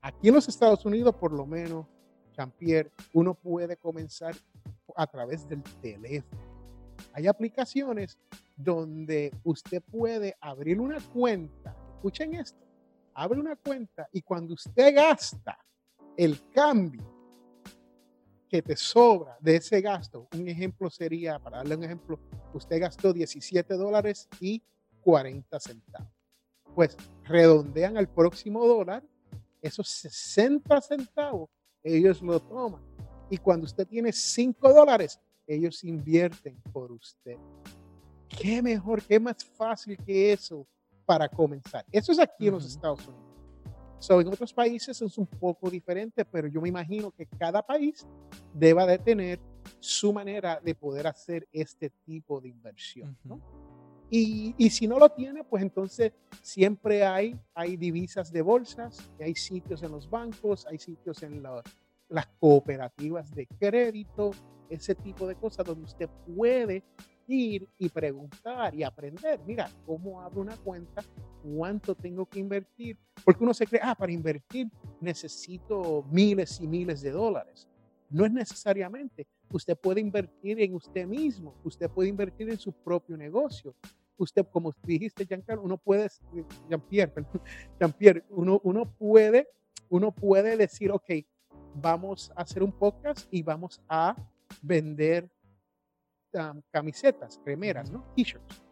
[0.00, 1.86] aquí en los Estados Unidos, por lo menos,
[2.34, 4.34] Jean-Pierre, uno puede comenzar
[5.00, 6.42] a través del teléfono.
[7.14, 8.18] Hay aplicaciones
[8.54, 11.74] donde usted puede abrir una cuenta.
[11.94, 12.60] Escuchen esto.
[13.14, 15.58] Abre una cuenta y cuando usted gasta
[16.16, 17.18] el cambio
[18.46, 22.20] que te sobra de ese gasto, un ejemplo sería, para darle un ejemplo,
[22.52, 24.62] usted gastó 17 dólares y
[25.00, 26.12] 40 centavos.
[26.74, 29.02] Pues redondean al próximo dólar,
[29.62, 31.48] esos 60 centavos,
[31.82, 32.89] ellos lo toman.
[33.30, 37.36] Y cuando usted tiene 5 dólares, ellos invierten por usted.
[38.28, 40.66] ¿Qué mejor, qué más fácil que eso
[41.06, 41.84] para comenzar?
[41.90, 43.30] Eso es aquí en los Estados Unidos.
[43.98, 48.06] So, en otros países es un poco diferente, pero yo me imagino que cada país
[48.54, 49.40] deba de tener
[49.78, 53.16] su manera de poder hacer este tipo de inversión.
[53.24, 53.40] ¿no?
[54.08, 56.12] Y, y, si no lo tiene, pues entonces
[56.42, 61.62] siempre hay, hay divisas de bolsas, hay sitios en los bancos, hay sitios en la,
[62.10, 64.32] las cooperativas de crédito,
[64.68, 66.84] ese tipo de cosas donde usted puede
[67.26, 71.02] ir y preguntar y aprender, mira, ¿cómo abro una cuenta?
[71.42, 72.98] ¿Cuánto tengo que invertir?
[73.24, 74.68] Porque uno se cree, ah, para invertir
[75.00, 77.68] necesito miles y miles de dólares.
[78.10, 79.26] No es necesariamente.
[79.52, 83.74] Usted puede invertir en usted mismo, usted puede invertir en su propio negocio.
[84.16, 86.08] Usted, como dijiste, Giancarlo, uno puede,
[86.68, 87.12] Jean-Pierre,
[87.80, 89.48] Jean-Pierre, uno, uno, puede,
[89.88, 91.10] uno puede decir, ok,
[91.74, 94.16] vamos a hacer un podcast y vamos a
[94.62, 95.30] vender
[96.70, 98.04] camisetas, cremeras, ¿no?
[98.14, 98.62] T-shirts.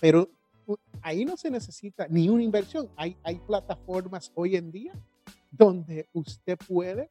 [0.00, 0.28] Pero
[1.02, 2.90] ahí no se necesita ni una inversión.
[2.96, 4.94] Hay, hay plataformas hoy en día
[5.50, 7.10] donde usted puede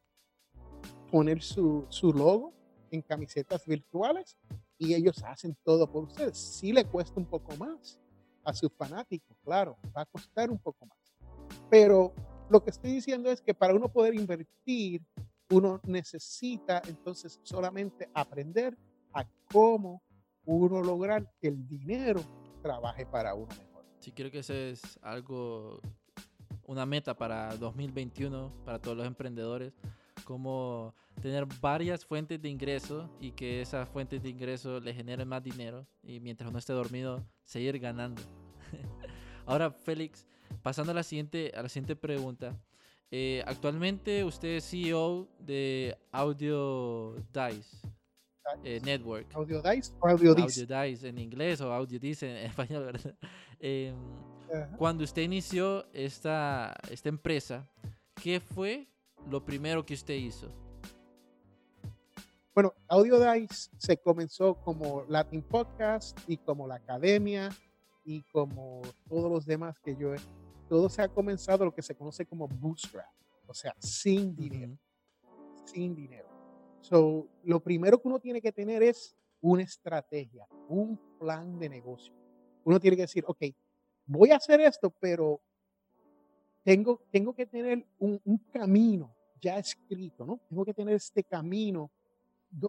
[1.10, 2.52] poner su, su logo
[2.90, 4.36] en camisetas virtuales
[4.78, 6.32] y ellos hacen todo por usted.
[6.34, 8.00] Sí le cuesta un poco más
[8.44, 10.98] a sus fanáticos, claro, va a costar un poco más.
[11.68, 12.14] Pero
[12.50, 15.02] lo que estoy diciendo es que para uno poder invertir,
[15.50, 18.76] uno necesita entonces solamente aprender
[19.12, 20.02] a cómo
[20.44, 22.20] uno lograr que el dinero
[22.60, 23.84] trabaje para uno mejor.
[24.00, 25.80] Sí, creo que ese es algo,
[26.66, 29.72] una meta para 2021, para todos los emprendedores,
[30.24, 35.42] como tener varias fuentes de ingreso y que esas fuentes de ingreso le generen más
[35.42, 38.22] dinero y mientras uno esté dormido, seguir ganando.
[39.46, 40.26] Ahora, Félix,
[40.62, 42.56] pasando a la siguiente, a la siguiente pregunta.
[43.10, 47.76] Eh, actualmente usted es CEO de Audio Dice.
[48.64, 49.32] Eh, network.
[49.34, 50.62] ¿Audio Dice o Audio Dice?
[50.62, 53.14] Audio Dice en inglés o Audio Dice en español, ¿verdad?
[53.58, 53.94] Eh,
[54.76, 57.68] cuando usted inició esta, esta empresa,
[58.22, 58.88] ¿qué fue
[59.28, 60.48] lo primero que usted hizo?
[62.54, 67.50] Bueno, Audio Dice se comenzó como Latin Podcast y como la academia
[68.04, 70.18] y como todos los demás que yo he,
[70.70, 73.12] todo se ha comenzado lo que se conoce como bootstrap,
[73.48, 74.78] o sea, sin dinero,
[75.64, 76.28] sin dinero.
[76.80, 82.14] So, lo primero que uno tiene que tener es una estrategia, un plan de negocio.
[82.62, 83.46] Uno tiene que decir, ok,
[84.06, 85.40] voy a hacer esto, pero
[86.62, 90.38] tengo, tengo que tener un, un camino ya escrito, ¿no?
[90.48, 91.90] Tengo que tener este camino,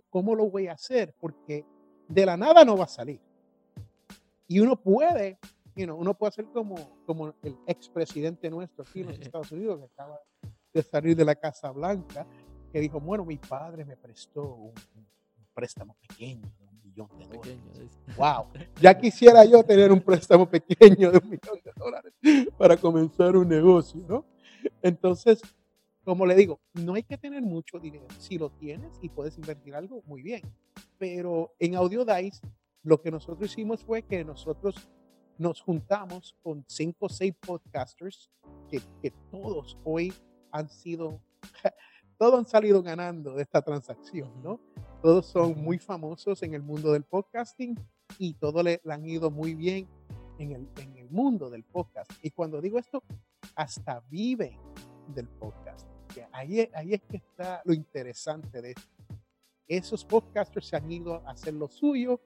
[0.10, 1.14] ¿cómo lo voy a hacer?
[1.20, 1.64] Porque
[2.08, 3.22] de la nada no va a salir.
[4.48, 5.38] Y uno puede,
[5.76, 9.80] you know, uno puede ser como, como el expresidente nuestro aquí en los Estados Unidos,
[9.80, 10.20] que acaba
[10.74, 12.26] de salir de la Casa Blanca,
[12.72, 14.74] que dijo, bueno, mi padre me prestó un,
[15.54, 17.60] préstamo pequeño de un millón de dólares.
[17.74, 18.18] Pequeño.
[18.18, 18.48] Wow,
[18.80, 22.14] ya quisiera yo tener un préstamo pequeño de un millón de dólares
[22.58, 24.26] para comenzar un negocio, ¿no?
[24.82, 25.42] Entonces,
[26.04, 28.08] como le digo, no hay que tener mucho dinero.
[28.18, 30.42] Si lo tienes y puedes invertir algo, muy bien.
[30.98, 32.48] Pero en Audio Dice,
[32.84, 34.90] lo que nosotros hicimos fue que nosotros
[35.42, 38.30] nos juntamos con cinco o seis podcasters
[38.70, 40.14] que, que todos hoy
[40.52, 41.20] han sido,
[42.20, 44.60] todos han salido ganando de esta transacción, ¿no?
[45.02, 47.76] Todos son muy famosos en el mundo del podcasting
[48.20, 49.88] y todos le, le han ido muy bien
[50.38, 52.12] en el, en el mundo del podcast.
[52.22, 53.02] Y cuando digo esto,
[53.56, 54.60] hasta viven
[55.08, 55.88] del podcast.
[56.34, 58.92] Ahí, ahí es que está lo interesante de esto.
[59.68, 62.22] Esos podcasters se han ido a hacer lo suyo,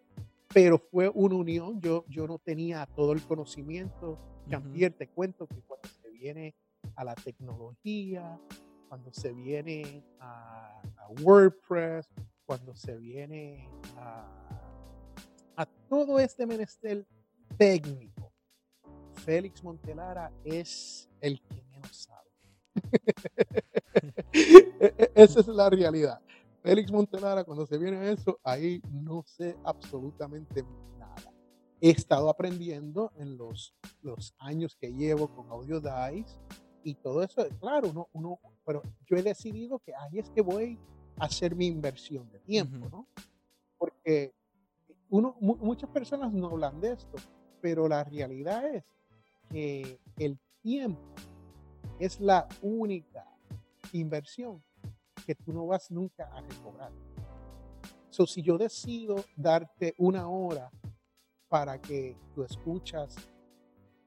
[0.56, 1.82] pero fue una unión.
[1.82, 4.18] Yo, yo no tenía todo el conocimiento.
[4.48, 6.56] Jean-Pierre, te cuento que cuando se viene
[6.96, 8.39] a la tecnología,
[8.88, 12.08] cuando se viene a, a WordPress,
[12.46, 14.26] cuando se viene a,
[15.58, 17.06] a todo este menester
[17.58, 18.32] técnico,
[19.26, 22.30] Félix Montelara es el que menos sabe.
[24.34, 26.22] E- e- Esa es la realidad.
[26.65, 30.63] Félix Montelara, cuando se viene a eso, ahí no sé absolutamente
[30.97, 31.32] nada.
[31.80, 36.39] He estado aprendiendo en los, los años que llevo con Audio Dice
[36.84, 40.80] y todo eso, claro, uno, uno, pero yo he decidido que ahí es que voy
[41.19, 42.89] a hacer mi inversión de tiempo.
[42.89, 43.08] ¿no?
[43.78, 44.34] Porque
[45.10, 47.15] uno, mu- muchas personas no hablan de esto,
[47.62, 48.84] pero la realidad es
[49.51, 50.99] que el tiempo
[51.99, 53.25] es la única
[53.93, 54.63] inversión
[55.26, 56.92] que tú no vas nunca a recobrar.
[58.10, 60.72] So, si yo decido darte una hora
[61.50, 63.16] para que tú escuchas,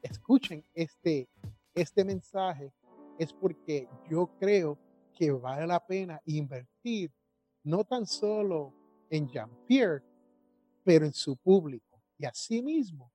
[0.01, 1.29] escuchen este,
[1.75, 2.73] este mensaje,
[3.19, 4.79] es porque yo creo
[5.13, 7.13] que vale la pena invertir
[7.65, 8.73] no tan solo
[9.11, 10.03] en Jean-Pierre,
[10.85, 12.01] pero en su público.
[12.17, 13.13] Y asimismo,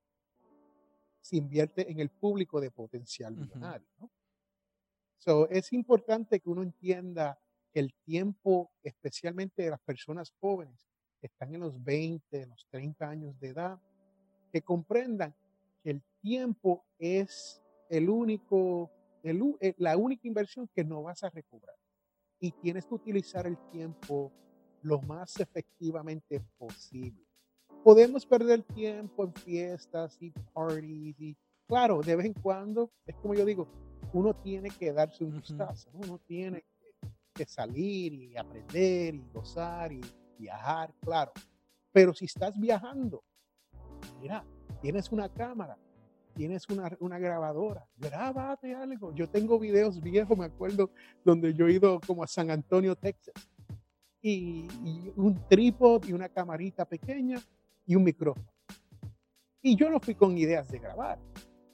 [1.20, 3.88] se invierte en el público de potencial millonario.
[3.98, 4.10] ¿no?
[5.18, 7.40] So, es importante que uno entienda
[7.80, 10.88] el tiempo, especialmente de las personas jóvenes
[11.20, 13.78] que están en los 20, en los 30 años de edad,
[14.52, 15.34] que comprendan
[15.82, 18.90] que el tiempo es el único,
[19.22, 21.76] el eh, la única inversión que no vas a recobrar.
[22.40, 24.32] Y tienes que utilizar el tiempo
[24.82, 27.24] lo más efectivamente posible.
[27.82, 33.34] Podemos perder tiempo en fiestas y parties y claro, de vez en cuando, es como
[33.34, 33.68] yo digo,
[34.12, 36.00] uno tiene que darse un gustazo, ¿no?
[36.00, 36.64] uno tiene
[37.34, 40.00] que, salir y aprender y gozar y
[40.38, 41.32] viajar, claro.
[41.92, 43.22] Pero si estás viajando,
[44.20, 44.44] mira,
[44.80, 45.78] tienes una cámara,
[46.34, 49.12] tienes una, una grabadora, grábate algo.
[49.14, 50.90] Yo tengo videos viejos, me acuerdo,
[51.24, 53.34] donde yo he ido como a San Antonio, Texas,
[54.20, 57.38] y, y un trípode y una camarita pequeña
[57.86, 58.48] y un micrófono.
[59.60, 61.18] Y yo no fui con ideas de grabar,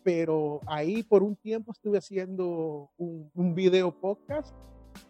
[0.02, 4.54] pero ahí por un tiempo estuve haciendo un, un video podcast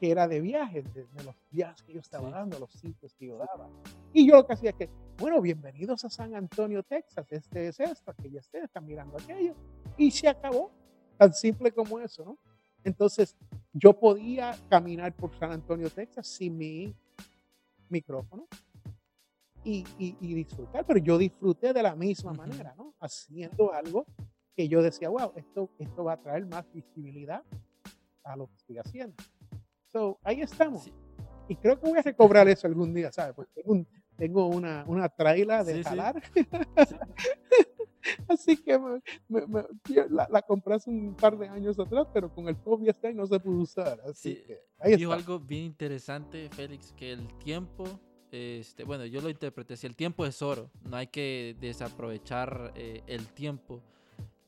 [0.00, 2.32] que era de viajes, de, de los viajes que yo estaba Sí.
[2.34, 3.68] dando, los sitios que yo daba.
[4.14, 7.78] Y yo lo que hacía es que, bueno, bienvenidos a San Antonio, Texas, este es
[7.78, 9.54] esto, aquello es esto, están mirando aquello,
[9.98, 10.72] y se acabó,
[11.18, 12.38] tan simple como eso, ¿no?
[12.82, 13.36] Entonces,
[13.74, 16.94] yo podía caminar por San Antonio, Texas, sin mi
[17.90, 18.46] micrófono
[19.62, 22.40] y, y- y disfrutar, pero yo disfruté de la misma Ujú.
[22.40, 22.94] manera, ¿no?
[23.00, 24.06] Haciendo algo
[24.56, 27.42] que yo decía, wow, esto, esto va a traer más visibilidad
[28.24, 29.14] a lo que estoy haciendo.
[29.92, 30.84] So, ahí estamos.
[30.84, 30.92] Sí.
[31.48, 33.34] Y creo que voy a recobrar eso algún día, ¿sabes?
[33.34, 35.88] Porque tengo, un- tengo una, una traila de Sí, sí.
[35.88, 36.22] jalar.
[38.28, 42.06] Así que me- me- me- yo la, la compré hace un par de años atrás,
[42.14, 44.00] pero con el COVID este año no se pudo usar.
[44.08, 45.22] Así Sí, que ahí Dijo está.
[45.22, 47.84] algo bien interesante, Félix, que el tiempo,
[48.30, 53.02] este, bueno, yo lo interpreté así, el tiempo es oro, no hay que desaprovechar eh,
[53.06, 53.82] el tiempo.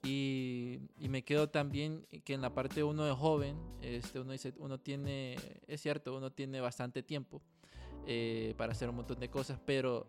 [0.04, 4.52] Y, y me quedo también que en la parte uno de joven, este, uno dice,
[4.58, 5.36] uno tiene,
[5.66, 7.40] es cierto, uno tiene bastante tiempo
[8.06, 10.08] eh, para hacer un montón de cosas, pero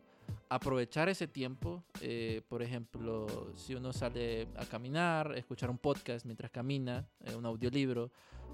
[0.50, 6.50] aprovechar ese tiempo, eh, por ejemplo, si uno sale a caminar, escuchar un podcast mientras
[6.50, 8.12] camina, eh, un audiolibro,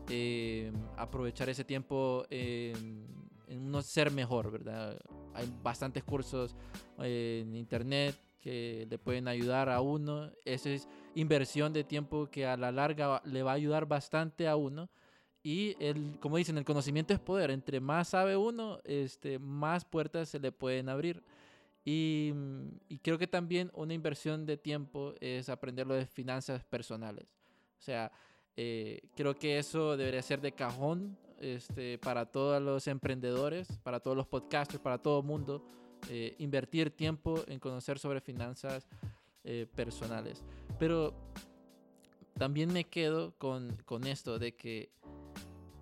[0.10, 3.08] eh, aprovechar ese tiempo en,
[3.48, 5.00] uno ser mejor, ¿verdad?
[5.34, 6.56] Hay bastantes cursos
[7.00, 10.32] eh, en internet que le pueden ayudar a uno.
[10.46, 14.56] Esa es inversión de tiempo que a la larga le va a ayudar bastante a
[14.56, 14.90] uno.
[15.42, 17.52] Y el, como dicen, el conocimiento es poder.
[17.52, 21.24] Entre más sabe uno, este, más puertas se le pueden abrir.
[21.86, 22.34] Y,
[22.88, 27.26] y creo que también una inversión de tiempo es aprender lo de finanzas personales.
[27.80, 28.12] O sea,
[28.58, 34.18] eh, creo que eso debería ser de cajón este, para todos los emprendedores, para todos
[34.18, 35.64] los podcasters, para todo el mundo.
[36.10, 38.88] Eh, invertir tiempo en conocer sobre finanzas
[39.44, 40.44] eh, personales.
[40.78, 41.14] Pero
[42.38, 44.92] también me quedo con, con esto de que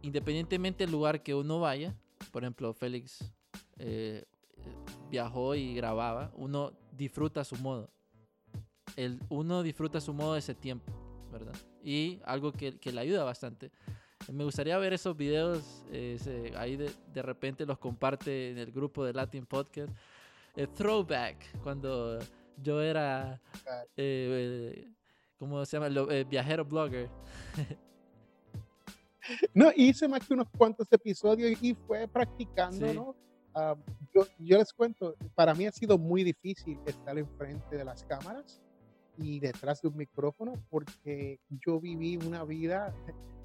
[0.01, 1.95] independientemente del lugar que uno vaya,
[2.32, 3.32] por ejemplo, Félix
[3.78, 4.26] eh,
[5.09, 7.89] viajó y grababa, uno disfruta a su modo.
[8.95, 10.91] El, uno disfruta a su modo ese tiempo,
[11.32, 11.55] ¿verdad?
[11.84, 13.72] Y algo que, que le ayuda bastante.
[14.32, 19.05] Me gustaría ver esos videos, eh, ahí de, de, repente los comparte en el grupo
[19.05, 19.91] de Latin Podcast.
[20.55, 22.19] El throwback, cuando
[22.61, 23.39] yo era,
[23.95, 24.88] eh,
[25.38, 25.89] ¿cómo se llama?
[25.89, 27.09] Lo, viajero blogger.
[29.53, 33.15] No, hice más que unos cuantos episodios y fue practicando, ¿no?
[33.53, 33.75] Uh,
[34.13, 38.61] yo, yo, les cuento, para mí ha sido muy difícil estar enfrente de las cámaras
[39.17, 42.95] y detrás de un micrófono porque yo viví una vida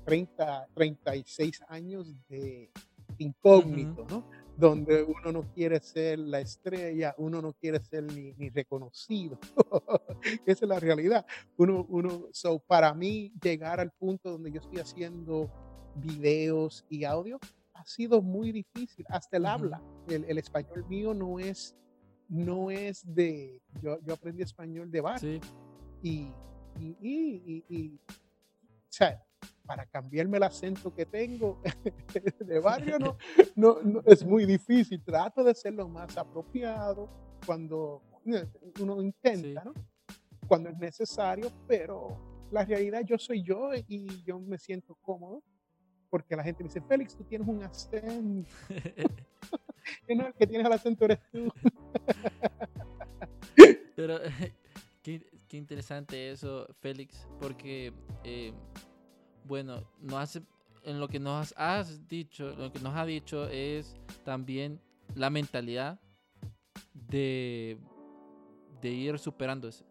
[0.04, 2.70] 30, 36 años de
[3.18, 4.10] incógnito, uh -huh.
[4.10, 4.30] ¿no?
[4.56, 9.38] Donde uno no quiere ser la estrella, uno no quiere ser ni, ni reconocido.
[10.46, 11.24] Esa es la realidad.
[11.56, 15.50] Uno, uno, so para mí llegar al punto donde yo estoy haciendo
[15.96, 17.38] videos y audio
[17.74, 19.04] ha sido muy difícil.
[19.08, 19.52] Hasta el uh -huh.
[19.52, 19.82] habla.
[20.08, 21.74] El, el, español mío no es,
[22.28, 23.62] no es de.
[23.82, 25.40] Yo, yo aprendí español de barrio.
[25.40, 25.40] Sí.
[26.02, 26.32] Y,
[26.78, 29.22] y, y, y, o sea,
[29.66, 31.60] para cambiarme el acento que tengo
[32.40, 33.16] de barrio no,
[33.54, 35.02] no, no, es muy difícil.
[35.02, 37.08] Trato de ser lo más apropiado
[37.46, 38.02] cuando
[38.80, 39.68] uno intenta, sí.
[39.68, 39.74] ¿no?
[40.46, 45.42] Cuando es necesario, pero la realidad yo soy yo y yo me siento cómodo
[46.12, 48.50] porque la gente me dice, Félix, tú tienes un acento.
[50.06, 51.48] y no, el que tienes el acento eres tú.
[53.96, 54.18] Pero
[55.02, 57.94] qué, qué, interesante eso, Félix, porque,
[58.24, 58.52] eh,
[59.44, 60.42] bueno, no hace,
[60.84, 64.80] en lo que nos has dicho, lo que nos ha dicho es también
[65.14, 66.00] la mentalidad
[66.92, 67.78] de,
[68.80, 69.84] de ir superándose.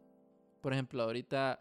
[0.61, 1.59] Por ejemplo, ahorita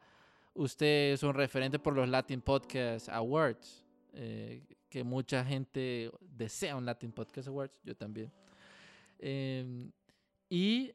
[0.54, 6.84] usted es un referente por los Latin Podcast Awards eh, que mucha gente desea un
[6.84, 8.32] Latin Podcast Awards, yo también.
[9.18, 9.88] Eh,
[10.48, 10.92] y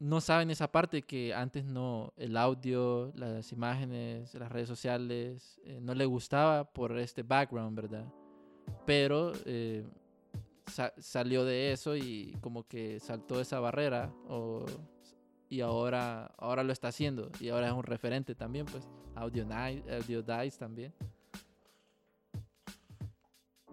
[0.00, 5.80] no saben esa parte que antes no, el audio, las imágenes, las redes sociales, eh,
[5.80, 8.06] no le gustaba por este background, ¿verdad?
[8.86, 9.84] Pero eh,
[10.66, 14.12] sa salió de eso y como que saltó esa barrera
[15.48, 20.22] y ahora, ahora lo está haciendo y ahora es un referente también, pues, Audio, Audio
[20.22, 20.94] Dice también.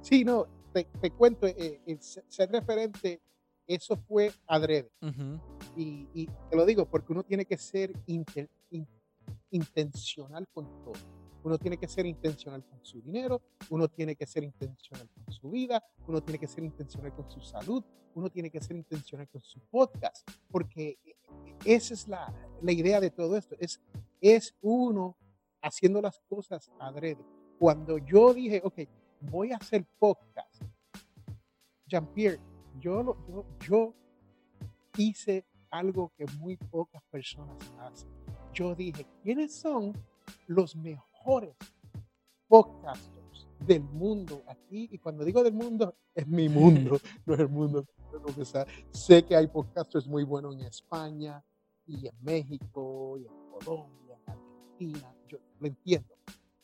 [0.02, 3.22] Sí, no, te, cuento, eh, ser referente,
[3.68, 4.92] eso fue adrede.
[5.02, 5.42] Uh -huh.
[5.76, 8.88] y, y, te lo digo porque uno tiene que ser inter, in,
[9.52, 10.94] intencional con todo.
[11.44, 13.40] Uno tiene que ser intencional con su dinero,
[13.70, 17.40] uno tiene que ser intencional con su vida, uno tiene que ser intencional con su
[17.40, 17.84] salud,
[18.16, 20.98] uno tiene que ser intencional con su podcast, porque
[21.64, 23.80] esa es la, la idea de todo esto, es,
[24.22, 25.16] es uno
[25.62, 27.24] haciendo las cosas adrede.
[27.60, 28.80] Cuando yo dije, ok,
[29.22, 30.64] voy a hacer podcast.
[31.88, 32.40] Jean-Pierre,
[32.80, 33.94] yo, yo, yo
[34.98, 38.10] hice algo que muy pocas personas hacen.
[38.54, 39.94] Yo dije, ¿quiénes son
[40.48, 41.56] los mejores
[42.48, 44.88] podcasters del mundo aquí?
[44.92, 47.86] Y cuando digo del mundo, es mi mundo, no es el mundo.
[48.92, 51.44] Sé que hay podcasters muy buenos en España
[51.86, 56.16] y en México y en Colombia, en Argentina, yo lo entiendo.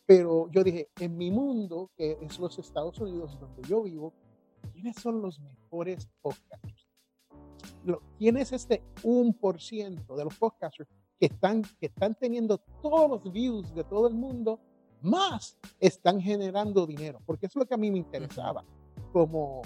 [0.05, 4.13] Pero yo dije, en mi mundo, que es los Estados Unidos donde yo vivo,
[4.73, 6.87] ¿quiénes son los mejores podcasters?
[8.17, 13.73] ¿Quién es este 1% de los podcasters que están, que están teniendo todos los views
[13.73, 14.59] de todo el mundo,
[15.01, 17.19] más están generando dinero?
[17.25, 18.63] Porque eso es lo que a mí me interesaba
[19.11, 19.61] como,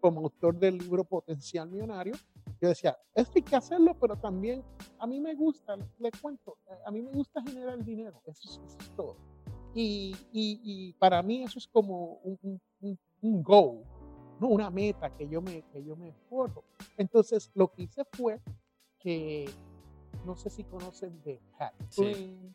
[0.00, 2.14] como autor del libro Potencial Millonario.
[2.60, 4.62] Yo decía, esto hay que hacerlo, pero también
[4.98, 8.78] a mí me gusta, le cuento, a mí me gusta generar dinero, eso es, eso
[8.80, 9.16] es todo.
[9.74, 13.82] Y, y, y, para mí eso es como un, un, un goal,
[14.40, 14.48] ¿no?
[14.48, 16.14] una meta que yo, me, que yo me.
[16.96, 18.40] Entonces, lo que hice fue
[18.98, 19.50] que,
[20.24, 22.54] no sé si conocen de Pat Flynn,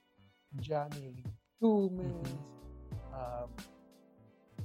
[0.62, 0.70] sí.
[0.72, 1.24] Johnny
[1.62, 3.46] uh -huh.
[3.46, 3.52] um,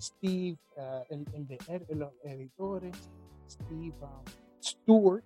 [0.01, 3.11] Steve, uh, el, el, de el, los editores,
[3.49, 4.25] Steve um,
[4.63, 5.25] Stewart,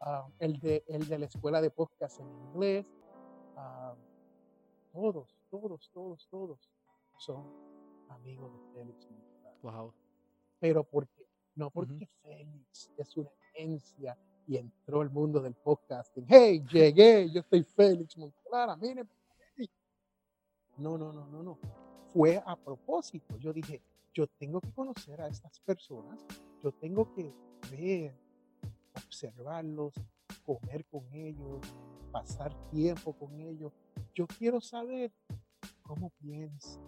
[0.00, 2.86] uh, el, de, el de la escuela de podcast en inglés,
[4.92, 6.70] todos, todos, todos, todos
[7.18, 7.46] son
[8.08, 9.08] amigos de Félix.
[9.62, 9.92] Wow.
[10.62, 11.26] Pero ¿por qué?
[11.56, 12.08] No porque uh -huh.
[12.22, 16.24] Félix es una agencia y entró al mundo del podcasting.
[16.28, 19.10] Hey, llegué, yo soy Félix Montelara, miren.
[20.76, 21.58] No, no, no, no, no.
[22.12, 23.36] Fue a propósito.
[23.38, 23.82] Yo dije,
[24.14, 26.24] yo tengo que conocer a estas personas,
[26.62, 27.34] yo tengo que
[27.72, 28.16] ver,
[29.04, 29.94] observarlos,
[30.44, 31.60] comer con ellos,
[32.12, 33.72] pasar tiempo con ellos.
[34.14, 35.12] Yo quiero saber
[35.82, 36.80] cómo piensan,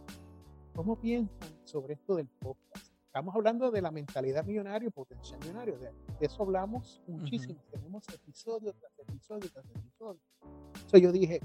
[0.77, 2.84] cómo piensan sobre esto del podcast.
[3.15, 5.79] Estamos hablando de la mentalidad millonaria, potencial millonario.
[5.79, 7.63] De, eso hablamos muchísimo.
[7.71, 10.21] Tenemos episodio tras episodio tras episodio.
[10.75, 11.41] Entonces yo dije,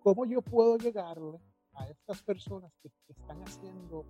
[0.00, 1.40] ¿cómo yo puedo llegarle
[1.72, 4.04] a estas personas que, están haciendo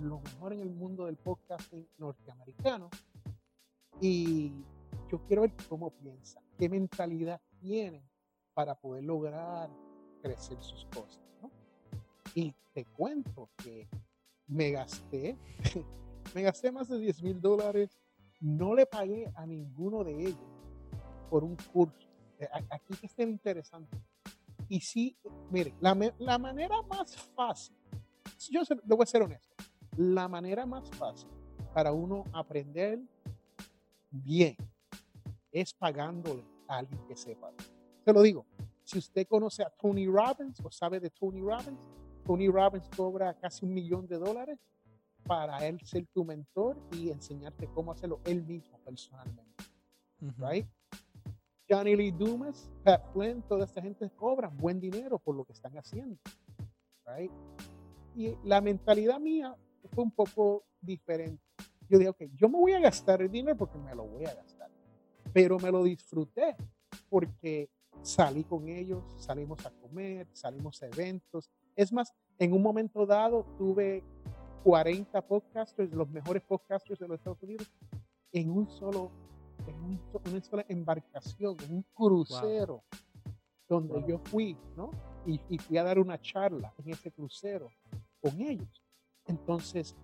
[0.00, 2.90] lo mejor en el mundo del podcasting norteamericano?
[4.00, 4.52] Y
[5.10, 8.08] yo quiero ver cómo piensan, qué mentalidad tienen
[8.54, 9.68] para poder lograr
[10.22, 11.18] crecer sus cosas.
[12.36, 13.88] Y te cuento que
[14.48, 15.36] me gasté,
[16.34, 17.98] me gasté más de 10 mil dólares,
[18.40, 20.48] no le pagué a ninguno de ellos
[21.30, 22.08] por un curso.
[22.38, 23.96] Eh, aquí que está interesante.
[24.68, 25.16] Y sí,
[25.50, 27.74] mire, la, la manera más fácil,
[28.50, 29.54] yo voy a ser honesto,
[29.96, 31.28] la manera más fácil
[31.72, 33.00] para uno aprender
[34.10, 34.56] bien
[35.52, 37.50] es pagándole a alguien que sepa.
[38.04, 38.46] Se lo digo,
[38.84, 41.80] si usted conoce a Tony Robbins o sabe de Tony Robbins,
[42.28, 44.58] Tony Robbins cobra casi un millón de dólares
[45.26, 49.64] para él ser tu mentor y enseñarte cómo hacerlo él mismo personalmente.
[50.36, 50.66] Right?
[51.66, 55.72] Johnny Lee Dumas, Pat Flynn, toda esta gente cobra buen dinero por lo que están
[55.78, 56.18] haciendo.
[57.06, 57.32] Right?
[58.14, 59.56] Y la mentalidad mía
[59.94, 61.42] fue un poco diferente.
[61.88, 64.34] Yo dije, ok, yo me voy a gastar el dinero porque me lo voy a
[64.34, 64.70] gastar.
[65.32, 66.56] Pero me lo disfruté
[67.08, 67.70] porque
[68.02, 71.50] salí con ellos, salimos a comer, salimos a eventos.
[71.78, 74.02] Es más, en un momento dado tuve
[74.64, 77.70] 40 podcasters, los mejores podcasters de los Estados Unidos,
[78.32, 79.12] en un solo,
[79.64, 82.82] en una sola embarcación, en un crucero,
[83.68, 84.90] donde yo fui, ¿no?
[85.24, 87.68] Y, y, fui a dar una charla en ese crucero
[88.20, 88.82] con ellos.
[89.26, 89.94] Entonces,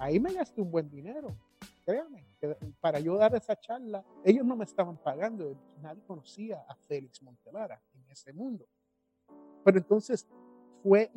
[0.00, 1.28] ahí me gasté un buen dinero.
[1.84, 2.26] Créanme,
[2.80, 7.80] para yo dar esa charla, ellos no me estaban pagando, nadie conocía a Félix Montelara
[7.92, 8.66] en ese mundo.
[9.64, 10.26] Pero entonces
[10.84, 11.10] fue,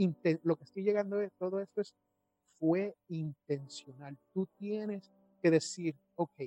[0.44, 1.94] lo que estoy llegando de todo esto es,
[2.58, 4.18] fue intencional.
[4.34, 5.12] Tú tienes
[5.42, 6.42] que decir, ok,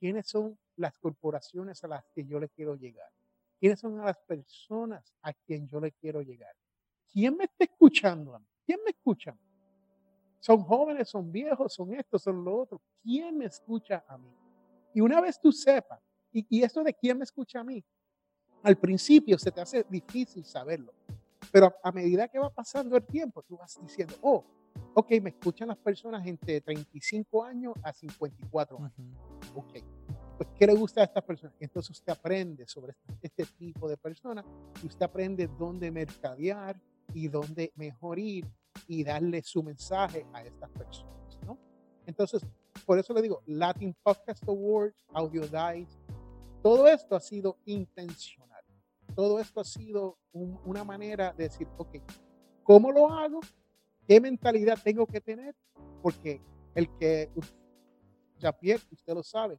[0.00, 3.10] ¿quiénes son las corporaciones a las que yo le quiero llegar?
[3.60, 6.52] ¿Quiénes son las personas a quien yo le quiero llegar?
[7.12, 8.46] ¿Quién me está escuchando a mí?
[8.66, 9.38] ¿Quién me escucha?
[10.40, 12.82] Son jóvenes, son viejos, son estos, son lo otro.
[13.04, 14.34] ¿Quién me escucha a mí?
[14.94, 16.00] Y una vez tú sepas,
[16.32, 17.84] y, y esto de quién me escucha a mí,
[18.64, 20.97] al principio se te hace difícil saberlo.
[21.52, 24.44] Pero a, medida que va pasando el tiempo, tú vas diciendo, oh,
[24.94, 29.18] ok, me escuchan las personas entre 35 años a 54 años.
[29.54, 29.72] Ok,
[30.36, 31.56] pues, ¿qué le gusta a estas personas?
[31.60, 34.44] Entonces usted aprende sobre este, este tipo de personas
[34.82, 36.80] y usted aprende dónde mercadear
[37.14, 38.46] y dónde mejor ir
[38.86, 41.58] y darle su mensaje a estas personas, ¿no?
[42.06, 42.42] Entonces,
[42.86, 45.98] por eso le digo, Latin Podcast Awards, Audio Dice,
[46.62, 48.47] todo esto ha sido intencional.
[49.18, 51.96] Todo esto ha sido una manera de decir, ok,
[52.62, 53.40] ¿cómo lo hago?
[54.06, 55.56] ¿Qué mentalidad tengo que tener?
[56.00, 56.40] Porque
[56.76, 57.28] el que,
[58.38, 59.58] ya Pierre, usted lo sabe,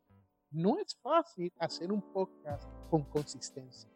[0.50, 3.90] no es fácil hacer un podcast con consistencia.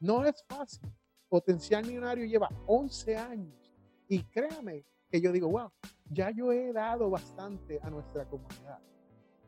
[0.00, 0.92] No es fácil.
[1.28, 3.72] Potencial Millonario lleva 11 años
[4.08, 5.70] y créame que yo digo, wow,
[6.10, 8.80] ya yo he dado bastante a nuestra comunidad.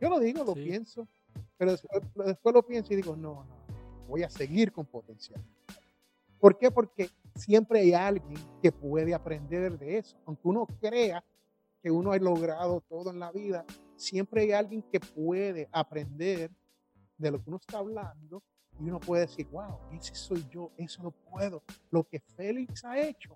[0.00, 1.08] Yo lo digo, lo pienso,
[1.56, 3.57] pero después, lo pienso y digo, no, no,
[4.08, 5.44] voy a seguir con potencial.
[6.40, 6.70] ¿Por qué?
[6.70, 10.16] Porque siempre hay alguien que puede aprender de eso.
[10.24, 11.22] Aunque uno crea
[11.82, 13.64] que uno ha logrado todo en la vida,
[13.96, 16.50] siempre hay alguien que puede aprender
[17.18, 18.42] de lo que uno está hablando
[18.80, 21.62] y uno puede decir, wow, ese soy yo, eso lo puedo.
[21.90, 23.32] Lo que Félix ha hecho,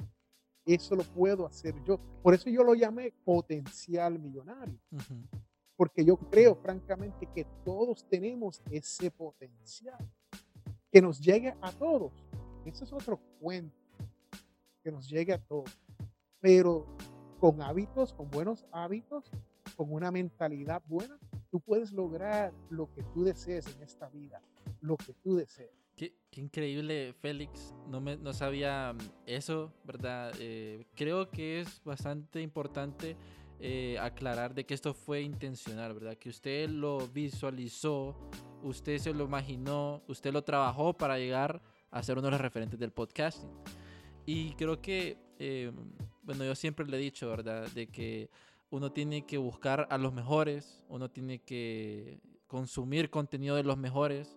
[0.64, 1.98] eso lo puedo hacer yo.
[2.22, 4.78] Por eso yo lo llamé potencial millonario.
[5.76, 10.08] Porque yo creo francamente que todos tenemos ese potencial.
[10.92, 12.12] Que nos llegue a todos.
[12.64, 13.74] Ese es otro cuento.
[14.84, 15.76] Que nos llegue a todos.
[16.40, 16.86] Pero
[17.40, 19.30] con hábitos, con buenos hábitos,
[19.76, 21.18] con una mentalidad buena,
[21.50, 24.40] tú puedes lograr lo que tú desees en esta vida.
[24.80, 25.70] Lo que tú desees.
[25.96, 27.74] Qué, increíble, Félix.
[27.88, 30.32] No, me, no sabía mm, eso, ¿verdad?
[30.38, 33.16] Eh, creo que es bastante importante
[33.64, 36.16] eh, aclarar de que esto fue intencional, ¿verdad?
[36.18, 38.16] Que usted lo visualizó,
[38.62, 42.78] usted se lo imaginó, usted lo trabajó para llegar a ser uno de los referentes
[42.78, 43.50] del podcasting.
[44.26, 45.72] Y creo que, eh,
[46.22, 47.68] bueno, yo siempre le he dicho, ¿verdad?
[47.68, 48.30] De que
[48.70, 54.36] uno tiene que buscar a los mejores, uno tiene que consumir contenido de los mejores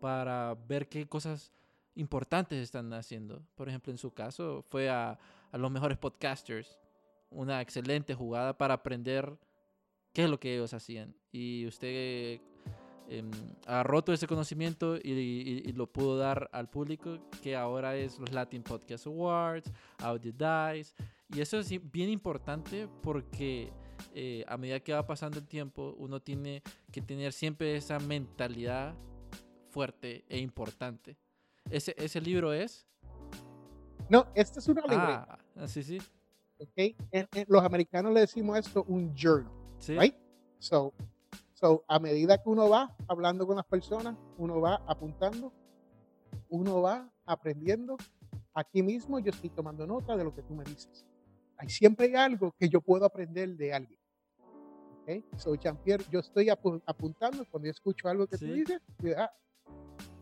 [0.00, 1.52] para ver qué cosas
[1.94, 3.42] importantes están haciendo.
[3.54, 5.18] Por ejemplo, en su caso, fue a,
[5.52, 6.78] los mejores podcasters.
[7.30, 9.38] Una excelente jugada para aprender
[10.12, 11.14] qué es lo que ellos hacían.
[11.32, 12.40] Y usted
[13.08, 13.30] em,
[13.66, 18.18] agarró todo ese conocimiento y, y- y lo pudo dar al público, que ahora es
[18.18, 20.94] los Latin Podcast Awards, Audio Dice.
[21.28, 23.72] Y eso es bien importante porque
[24.14, 28.94] eh, a medida que va pasando el tiempo, uno tiene que tener siempre esa mentalidad
[29.70, 31.16] fuerte e importante.
[31.70, 32.86] Ese, ese libro es...
[34.08, 35.98] No, esta es una libreta, Ah, sí, sí.
[36.60, 36.96] ¿Ok?
[37.12, 39.98] En- en- los americanos le decimos esto un journal, Sí.
[39.98, 40.14] right?
[40.58, 40.92] So,
[41.54, 45.52] so, a medida que uno va hablando con las personas, uno va apuntando,
[46.48, 47.96] uno va aprendiendo.
[48.54, 51.06] Aquí mismo yo estoy tomando nota de lo que tú me dices.
[51.56, 53.98] Hay siempre hay algo que yo puedo aprender de alguien.
[55.02, 55.24] ¿ok?
[55.38, 58.52] So, Jean-Pierre, yo estoy apu- apuntando cuando yo escucho algo que tú Sí.
[58.52, 59.30] dices, yo, ah,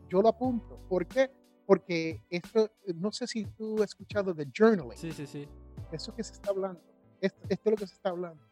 [0.09, 0.79] yo lo apunto.
[0.89, 1.31] ¿Por qué?
[1.67, 5.47] Porque esto, no sé si tú has escuchado de journaling Sí, sí, sí.
[5.93, 6.81] Eso que se está hablando,
[7.21, 8.43] esto, esto es lo que se está hablando.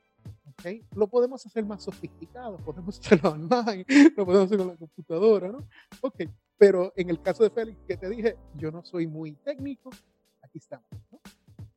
[0.48, 0.66] ¿ok?
[0.94, 3.84] Lo podemos hacer más sofisticado, podemos hacerlo online,
[4.16, 5.68] lo podemos hacer con la computadora, ¿no?
[6.00, 6.22] Ok,
[6.58, 9.90] pero en el caso de Félix, que te dije, yo no soy muy técnico,
[10.42, 10.86] aquí estamos.
[11.12, 11.20] ¿no?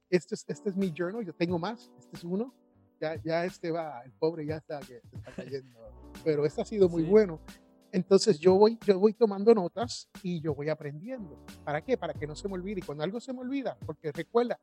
[0.10, 2.54] Este, es, este es mi journal, yo tengo más, este es uno,
[3.02, 5.80] ya, ya este va, el pobre ya está, que se está cayendo,
[6.24, 7.10] pero este ha sido muy Sí.
[7.10, 7.40] bueno.
[7.92, 11.44] Entonces yo voy, yo voy tomando notas y yo voy aprendiendo.
[11.66, 11.98] ¿Para qué?
[11.98, 12.82] Para que no se me olvide.
[12.82, 14.60] Y cuando algo se me olvida, porque recuerda,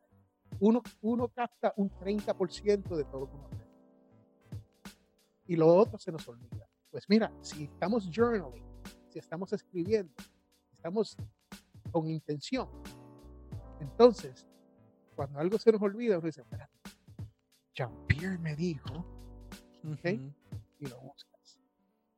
[0.61, 3.67] uno, uno capta un 30% de todo lo que uno aprende.
[5.47, 6.69] Y lo otro se nos olvida.
[6.91, 8.65] Pues mira, si estamos journaling,
[9.09, 10.13] si estamos escribiendo,
[10.73, 11.17] estamos
[11.93, 12.69] con intención,
[13.81, 14.47] entonces,
[15.15, 16.73] cuando algo se nos olvida, uno dice, espérate,
[17.75, 18.93] Jean-Pierre me dijo,
[19.85, 20.05] Ok.
[20.05, 20.33] Ujú.
[20.81, 21.61] y lo buscas.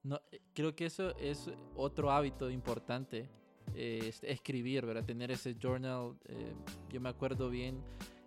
[0.05, 3.28] No, eh, creo que eso es otro hábito importante,
[3.74, 5.05] eh, es- escribir, ¿verdad?
[5.05, 6.16] Tener ese journal.
[6.26, 6.55] eh,
[6.89, 7.82] yo me acuerdo bien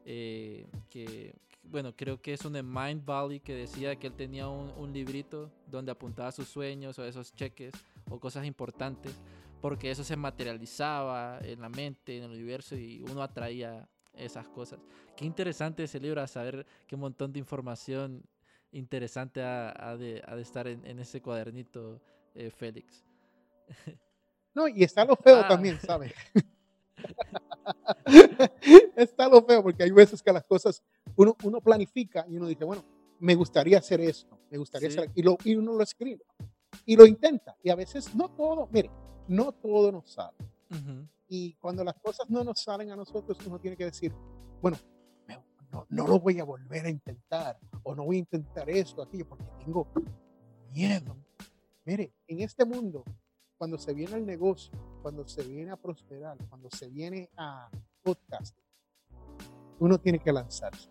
[0.05, 4.71] eh, que, bueno, creo que es un Mind Valley que decía que él tenía un,
[4.77, 7.73] un librito donde apuntaba sus sueños o esos cheques
[8.09, 9.19] o cosas importantes,
[9.61, 14.79] porque eso se materializaba en la mente, en el universo y uno atraía esas cosas.
[15.15, 18.23] Qué interesante ese libro, a saber qué montón de información
[18.71, 22.01] interesante ha, de, de estar en, en ese cuadernito,
[22.35, 23.03] eh, Félix.
[24.53, 25.47] No, y está lo feo Ah.
[25.47, 26.13] también, ¿sabes?
[28.95, 30.81] está lo feo, porque hay veces que las cosas,
[31.15, 32.83] uno, uno planifica y uno dice, bueno,
[33.19, 34.97] me gustaría hacer esto, me gustaría Sí.
[34.97, 36.23] hacer, y, lo, y uno lo escribe,
[36.85, 38.89] y lo intenta, y a veces no todo, mire,
[39.27, 40.37] no todo nos sale.
[41.27, 44.13] Y cuando las cosas no nos salen a nosotros, uno tiene que decir,
[44.61, 44.77] bueno,
[45.71, 49.25] no, no lo voy a volver a intentar, o no voy a intentar esto, aquello,
[49.27, 49.87] porque tengo
[50.73, 51.15] miedo.
[51.85, 53.05] Mire, en este mundo,
[53.61, 57.69] cuando se viene al negocio, cuando se viene a prosperar, cuando se viene a
[58.01, 58.57] podcast,
[59.77, 60.89] uno tiene que lanzarse.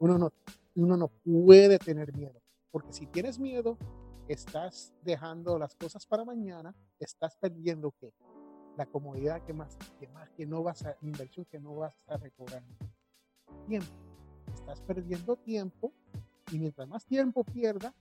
[0.00, 0.32] Uno no,
[0.74, 2.42] uno no puede tener miedo,
[2.72, 3.78] porque si tienes miedo,
[4.26, 8.12] estás dejando las cosas para mañana, estás perdiendo qué?
[8.76, 12.16] La comodidad que más, que más, que no vas a, inversión que no vas a
[12.16, 12.64] recobrar.
[13.68, 13.92] Tiempo.
[14.52, 15.92] Estás perdiendo tiempo
[16.50, 17.94] y mientras más tiempo pierda,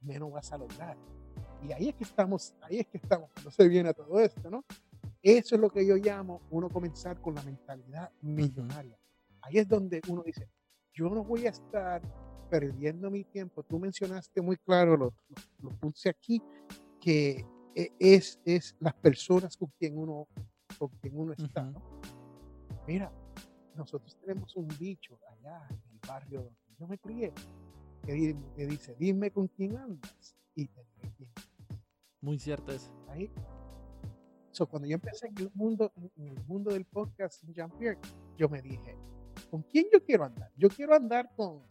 [0.00, 0.96] menos vas a lograr.
[1.62, 4.50] Y ahí es que estamos, ahí es que estamos cuando se viene a todo esto,
[4.50, 4.64] ¿no?
[5.22, 8.96] Eso es lo que yo llamo uno comenzar con la mentalidad millonaria.
[9.40, 10.48] Ahí es donde uno dice,
[10.92, 12.00] yo no voy a estar
[12.48, 13.62] perdiendo mi tiempo.
[13.62, 16.40] Tú mencionaste muy claro, lo, lo, lo puse aquí,
[17.00, 17.44] que
[17.74, 20.28] e- es, es las personas con quien uno,
[20.78, 21.62] con quien uno está.
[21.64, 21.82] ¿no?
[22.86, 23.12] Mira,
[23.74, 27.32] nosotros tenemos un dicho allá en el barrio donde yo me crié,
[28.04, 30.80] que dice, dime con quién andas y te
[32.20, 32.92] Muy cierto eso.
[33.08, 33.30] ahí.
[34.52, 37.98] So, cuando yo empecé en el mundo, en el mundo del podcast Jean-Pierre,
[38.36, 38.96] yo me dije,
[39.50, 40.50] ¿con quién yo quiero andar?
[40.56, 41.62] Yo quiero andar con,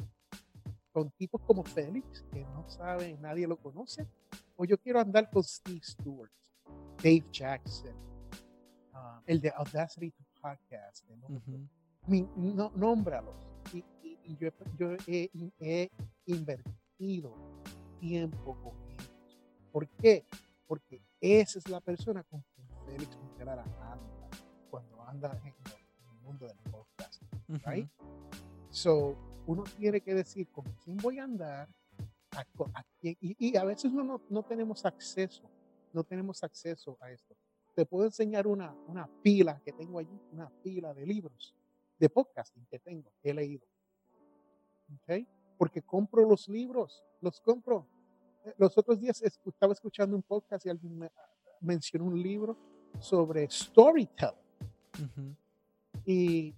[0.93, 4.07] con tipos como Félix, que no sabe, nadie lo conoce,
[4.55, 6.31] o yo quiero andar con Steve Stewart,
[7.03, 7.93] Dave Jackson,
[8.93, 11.05] ah, el de Audacity to Podcast.
[12.07, 13.35] Mi- no, nómbralos.
[13.73, 15.29] Y, y- y yo, yo he,
[15.59, 15.89] he
[16.25, 17.35] invertido
[17.99, 18.86] tiempo con.
[19.71, 20.25] ¿Por qué?
[20.67, 24.29] Porque esa es la persona con quien Félix Contreras anda
[24.69, 27.21] cuando anda en, el mundo del podcast.
[27.65, 27.89] Right?
[28.69, 29.15] So,
[29.45, 31.69] uno tiene que decir con quién voy a andar,
[32.31, 35.49] a, co- a quién- y, y a veces uno no, no tenemos acceso,
[35.93, 37.35] no tenemos acceso a esto.
[37.73, 41.55] Te puedo enseñar una, una pila que tengo allí, una pila de libros
[41.97, 43.65] de podcasting que tengo, que he leído.
[44.93, 45.25] ¿Ok?
[45.57, 47.87] Porque compro los libros, los compro.
[48.45, 51.11] Eh, Los otros días estaba escuchando un podcast y alguien me-
[51.61, 52.57] mencionó un libro
[52.99, 54.35] sobre storytelling.
[56.05, 56.53] Y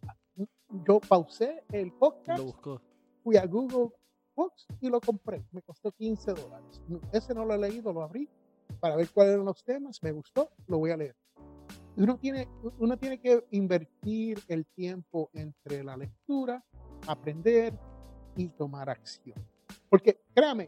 [0.85, 2.81] yo pausé el podcast Lo
[3.23, 3.89] fui a Google
[4.35, 5.43] Books y lo compré.
[5.51, 6.81] Me costó 15 dólares.
[7.11, 8.29] Ese no lo he leído, lo abrí
[8.79, 11.15] para ver cuáles eran los temas, me gustó, lo voy a leer.
[11.97, 16.63] Uno tiene, uno tiene que invertir el tiempo entre la lectura,
[17.07, 17.73] aprender
[18.37, 19.35] y tomar acción.
[19.89, 20.67] Porque créame,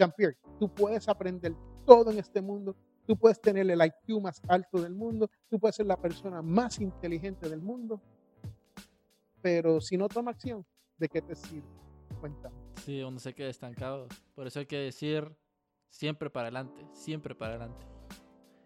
[0.00, 2.74] Jean-Pierre, tú puedes aprender todo en este mundo,
[3.06, 6.80] tú puedes tener el IQ más alto del mundo, tú puedes ser la persona más
[6.80, 8.00] inteligente del mundo,
[9.42, 10.64] pero si no toma acción,
[10.96, 11.68] ¿de qué te sirve?
[12.18, 12.56] Cuéntame.
[12.84, 14.08] Sí, uno se queda estancado.
[14.34, 15.30] Por eso hay que decir
[15.90, 17.86] siempre para adelante, siempre para adelante.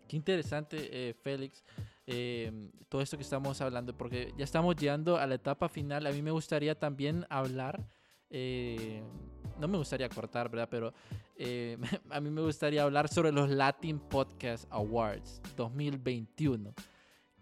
[0.07, 1.65] Qué interesante, eh, Félix,
[2.07, 6.07] eh, todo esto que estamos hablando, porque ya estamos llegando a la etapa final.
[6.07, 7.89] A mí me gustaría también hablar,
[8.31, 9.03] eh,
[9.59, 10.69] no me gustaría cortar, ¿verdad?
[10.71, 10.93] Pero
[12.11, 16.75] a mí me gustaría hablar sobre los Latin Podcast Awards 2021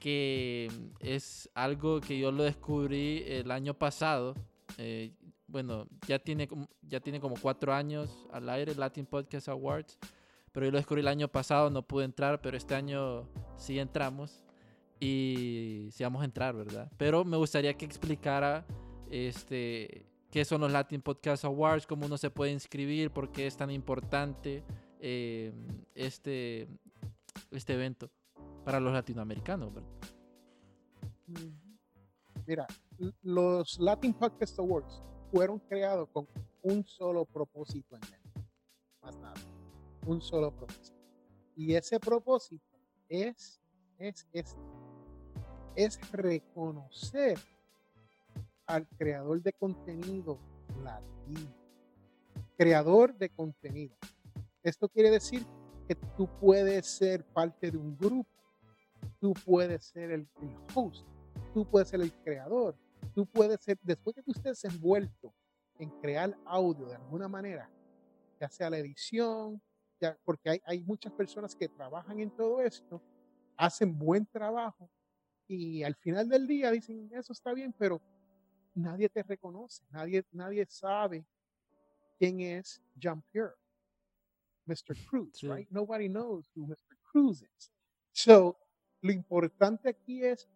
[0.02, 0.68] que
[0.98, 4.34] es algo que yo lo descubrí el año pasado.
[4.76, 5.12] Eh,
[5.46, 6.48] bueno, ya tiene,
[6.82, 9.96] ya tiene como cuatro años al aire Latin Podcast Awards,
[10.50, 14.42] pero yo lo descubrí el año pasado, no pude entrar, pero este año sí entramos
[14.98, 16.90] y sí vamos a entrar, ¿verdad?
[16.96, 18.66] Pero me gustaría que explicara
[19.08, 23.54] este, qué son los Latin Podcast Awards, cómo uno se puede inscribir, por qué es
[23.54, 24.64] tan importante
[24.98, 25.52] eh,
[25.94, 26.66] este,
[27.50, 28.10] este evento
[28.64, 29.70] para los latinoamericanos.
[32.46, 32.66] Mira,
[33.22, 36.26] los Latin Podcast Awards fueron creados con
[36.62, 38.48] un solo propósito en mente,
[39.02, 39.34] más nada,
[40.06, 40.98] un solo propósito.
[41.54, 42.64] Y ese propósito
[43.06, 43.60] es,
[43.98, 44.60] es este,
[45.76, 47.38] es reconocer
[48.66, 50.38] al creador de contenido
[50.82, 51.54] latino,
[52.56, 53.96] creador de contenido.
[54.62, 55.44] Esto quiere decir
[55.88, 58.28] que tú puedes ser parte de un grupo.
[59.20, 60.28] Tú puedes ser el,
[60.74, 61.06] host,
[61.54, 62.76] tú puedes ser el creador,
[63.14, 65.32] tú puedes ser, después que tú estés envuelto
[65.78, 67.70] en crear audio de alguna manera,
[68.40, 69.60] ya sea la edición,
[70.24, 73.00] porque hay, hay muchas personas que trabajan en todo esto,
[73.56, 74.90] hacen buen trabajo
[75.46, 78.00] y al final del día dicen, eso está bien, pero
[78.74, 81.24] nadie te reconoce, nadie, nadie sabe
[82.18, 83.56] quién es Jean-Pierre,
[84.66, 84.96] Mr.
[85.08, 85.68] Cruz, right?
[85.70, 86.96] Nobody knows who Mr.
[87.10, 87.70] Cruz is.
[88.12, 88.56] So,
[89.00, 90.48] lo importante aquí es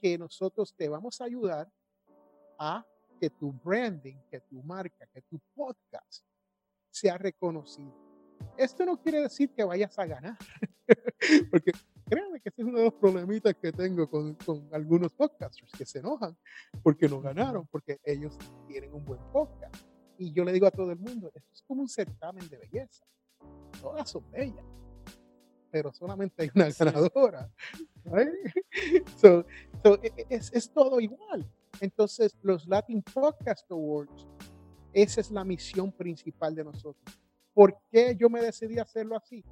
[0.00, 1.70] que nosotros te vamos a ayudar
[2.58, 2.86] a
[3.20, 6.24] que tu branding, que tu marca, que tu podcast
[6.90, 7.94] sea reconocido.
[8.56, 10.38] Esto no quiere decir que vayas a ganar,
[11.50, 11.72] porque
[12.10, 15.86] créanme que ese es uno de los problemitas que tengo con, con, algunos podcasters que
[15.86, 16.36] se enojan
[16.82, 18.36] porque no ganaron, porque ellos
[18.66, 19.74] tienen un buen podcast.
[20.18, 23.06] Y yo le digo a todo el mundo, esto es como un certamen de belleza.
[23.80, 24.66] Todas son bellas
[25.70, 27.50] pero solamente hay una ganadora.
[29.16, 29.44] So,
[30.02, 31.46] e, e, es, es, todo igual.
[31.80, 34.26] Entonces, los Latin Podcast Awards,
[34.92, 37.20] esa es la misión principal de nosotros.
[37.54, 39.44] ¿Por qué yo me decidí a hacerlo así?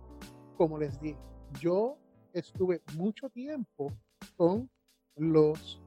[0.56, 1.18] Como les dije,
[1.60, 1.98] yo
[2.32, 3.92] estuve mucho tiempo
[4.36, 4.68] con
[5.16, 5.80] los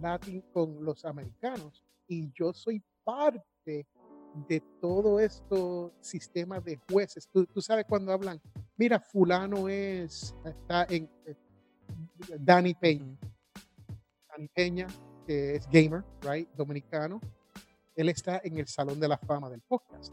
[0.00, 3.86] Latin, con los americanos, y yo soy parte
[4.48, 7.28] de todo esto sistema de jueces.
[7.28, 8.40] Tú, tú sabes cuando hablan
[8.82, 11.36] mira, fulano es, está en eh,
[12.40, 13.16] Danny Peña.
[14.28, 14.86] Danny Peña,
[15.24, 17.20] que es gamer, right, dominicano.
[17.94, 20.12] Él está en el Salón de la Fama del podcast.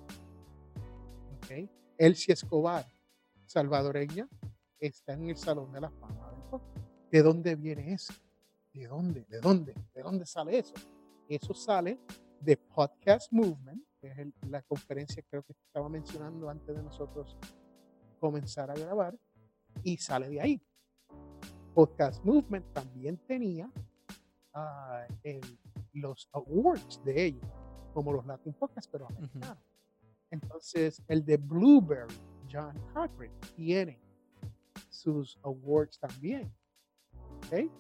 [1.38, 1.68] Okay.
[1.98, 2.86] Elsie Escobar,
[3.46, 4.28] salvadoreña,
[4.80, 6.88] está en el Salón de la Fama del podcast.
[7.12, 8.14] ¿De dónde viene eso?
[8.74, 9.26] ¿De dónde?
[9.30, 9.74] ¿De dónde?
[9.94, 10.74] ¿De dónde sale eso?
[11.28, 12.00] Eso sale
[12.40, 17.38] de Podcast Movement, que es la conferencia creo que estaba mencionando antes de nosotros
[18.20, 19.18] comenzar a grabar
[19.84, 20.62] y sale de ahí.
[21.74, 23.70] Podcast Movement también tenía
[24.54, 25.06] ah,
[25.94, 27.46] los awards de ellos,
[27.94, 29.58] como los Latin Podcasts, pero americanos.
[30.32, 32.14] Entonces, el de Blueberry,
[32.52, 34.00] John Cochran, tiene
[35.00, 36.54] sus awards también.
[37.46, 37.72] ¿okay?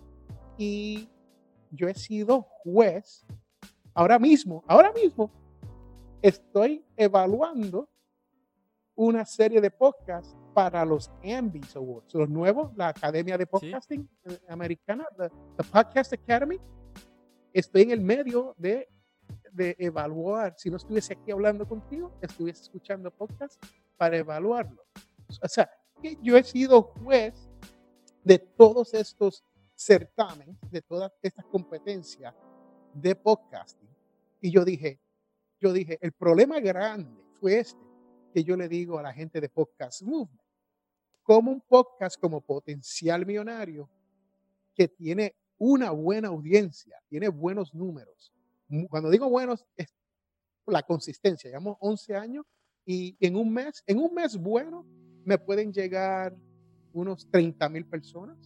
[0.57, 1.09] Y
[1.72, 3.26] yo he sido juez.
[3.93, 5.30] Ahora mismo, ahora mismo,
[6.22, 7.89] estoy evaluando
[8.95, 14.39] una serie de podcasts para los Ambis Awards, los nuevos, la Academia de Podcasting eh,
[14.47, 15.30] Americana, the,
[15.72, 16.59] Podcast Academy.
[17.53, 18.88] Estoy en el medio de,
[19.51, 23.61] de evaluar, si no estuviese aquí hablando contigo, estuviese escuchando podcast
[23.97, 24.84] para evaluarlo.
[25.41, 25.70] O sea,
[26.22, 27.50] yo he sido juez
[28.24, 29.43] de todos estos
[29.76, 32.36] certámenes, de todas estas competencias
[32.93, 33.89] de podcasting.
[34.41, 35.00] Y yo dije,
[35.60, 37.80] yo dije, el problema grande fue este
[38.34, 40.41] que yo le digo a la gente de Podcast Movement.
[41.24, 43.89] Como un podcast como Potencial Millonario,
[44.76, 48.34] que tiene una buena audiencia, tiene buenos números.
[48.89, 49.93] Cuando digo buenos, es
[50.66, 51.50] la consistencia.
[51.50, 52.45] Llevamos 11 años
[52.86, 54.86] y en un mes, en un mes bueno,
[55.26, 56.36] me pueden llegar
[56.93, 58.38] unos 30 mil personas.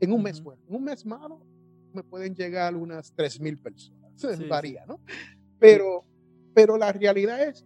[0.00, 1.44] En un mes bueno, en un mes malo,
[1.92, 4.00] me pueden llegar unas 3 mil personas.
[4.20, 5.00] Sí, Varía, ¿no?
[5.58, 6.04] Pero,
[6.52, 7.64] pero la realidad es,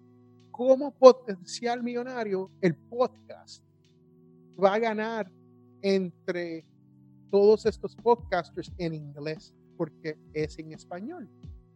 [0.52, 3.64] como potencial millonario, el podcast
[4.62, 5.28] va a ganar
[5.82, 6.64] entre
[7.28, 11.28] todos estos podcasters en inglés, porque es en español.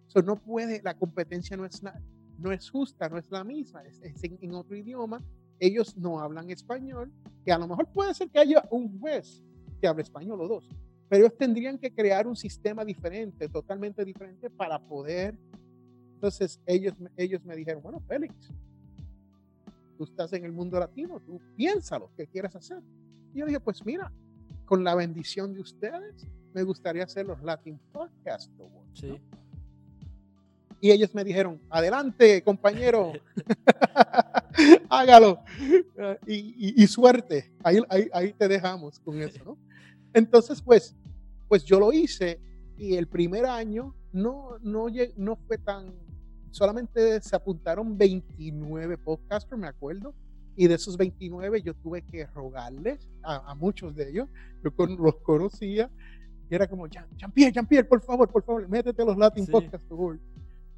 [0.07, 1.83] So, no puede, la competencia no es,
[2.39, 5.21] no es justa, no es la misma, es, es en, en otro idioma.
[5.61, 7.13] Ellos no hablan español,
[7.45, 9.43] que a lo mejor puede ser que haya un juez
[9.81, 10.69] que hable español o dos,
[11.09, 15.37] pero ellos tendrían que crear un sistema diferente, totalmente diferente para poder.
[16.15, 18.35] Entonces ellos, me- ellos me dijeron, bueno, Félix,
[19.97, 22.83] tú estás en el mundo latino, tú piénsalo, ¿qué quieres hacer?
[23.35, 24.13] Y yo dije, pues mira,
[24.65, 29.03] con la bendición de ustedes, me gustaría hacer los Latin Podcast Awards.
[29.05, 29.15] ¿no?
[29.15, 29.21] Sí.
[30.81, 33.13] Y ellos me dijeron, adelante, compañero,
[34.89, 35.41] hágalo.
[36.27, 39.59] Y, y- y suerte, ahí, ahí, ahí te dejamos con eso, ¿no?
[40.13, 40.95] Entonces, pues,
[41.49, 42.41] pues yo lo hice
[42.77, 44.87] y el primer año no, no,
[45.17, 45.93] no fue tan,
[46.51, 50.15] solamente se apuntaron 29 podcasters, me acuerdo,
[50.57, 54.29] y de esos 29 yo tuve que rogarles a, a muchos de ellos,
[54.65, 55.91] yo con- los conocía,
[56.51, 59.53] y era como, Jean- Jean-Pierre, Jean-Pierre, por favor, por favor, métete a los Latin Sí.
[59.53, 60.23] Podcast Awards.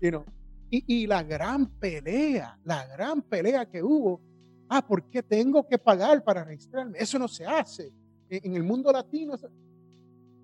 [0.00, 0.24] You know,
[0.70, 4.20] y, y la gran pelea, la gran pelea que hubo,
[4.68, 6.98] ah, ¿por qué tengo que pagar para registrarme?
[6.98, 7.92] Eso no se hace.
[8.28, 9.50] En, en el mundo latino, eso-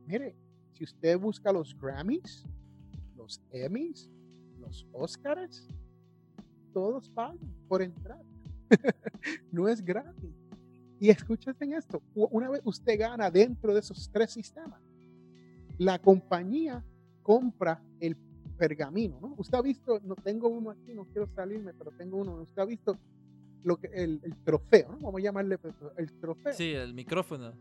[0.07, 0.35] mire,
[0.73, 2.45] si usted busca los Grammys,
[3.17, 4.11] los Emmys,
[4.61, 5.67] los Oscars,
[6.73, 8.21] todos pagan por entrar.
[9.53, 10.35] no es gratis.
[10.99, 14.81] Y escúchate esto, u- una vez usted gana dentro de esos tres sistemas,
[15.79, 16.83] la compañía
[17.23, 18.17] compra el
[18.57, 19.35] pergamino, ¿no?
[19.37, 22.65] Usted ha visto, no tengo uno aquí, no quiero salirme, pero tengo uno, usted ha
[22.65, 22.99] visto
[23.63, 24.99] lo que, el, el trofeo, ¿no?
[24.99, 26.53] Vamos a llamarle pues, el trofeo.
[26.53, 27.53] Sí, el micrófono.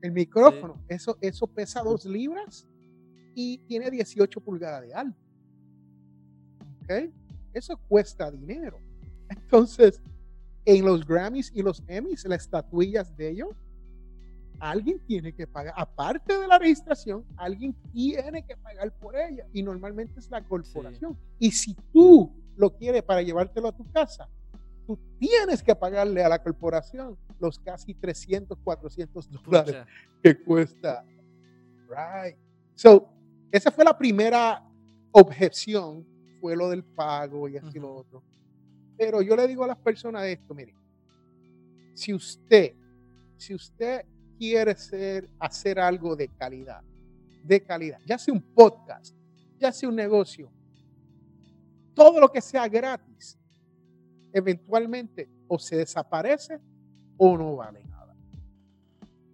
[0.00, 2.66] El micrófono, eso, eso pesa dos libras
[3.34, 5.18] y tiene 18 pulgadas de alto.
[6.82, 7.12] ¿Ok?
[7.52, 8.78] Eso cuesta dinero.
[9.28, 10.02] Entonces,
[10.64, 13.56] en los Grammys y los Emmys, las estatuillas de ellos,
[14.62, 15.74] alguien tiene que pagar.
[15.76, 19.44] Aparte de la registración, alguien tiene que pagar por ella.
[19.52, 21.18] Y normalmente es la corporación.
[21.40, 24.28] Y si tú lo quieres para llevártelo a tu casa,
[24.86, 29.86] tú tienes que pagarle a la corporación los casi 300, 400 dólares Pucha.
[30.22, 31.04] que cuesta.
[31.88, 32.36] Right.
[32.76, 33.08] So,
[33.50, 34.64] esa fue la primera
[35.10, 36.06] objeción,
[36.40, 38.22] fue lo del pago y así lo otro.
[38.96, 40.72] Pero yo le digo a las personas esto, mire,
[41.94, 42.74] si usted,
[43.36, 44.06] si usted
[44.38, 46.82] quiere ser, hacer algo de calidad,
[47.42, 49.14] de calidad, ya sea un podcast,
[49.58, 50.50] ya sea un negocio,
[51.94, 53.38] todo lo que sea gratis,
[54.32, 56.58] eventualmente o se desaparece
[57.16, 58.14] o no vale nada.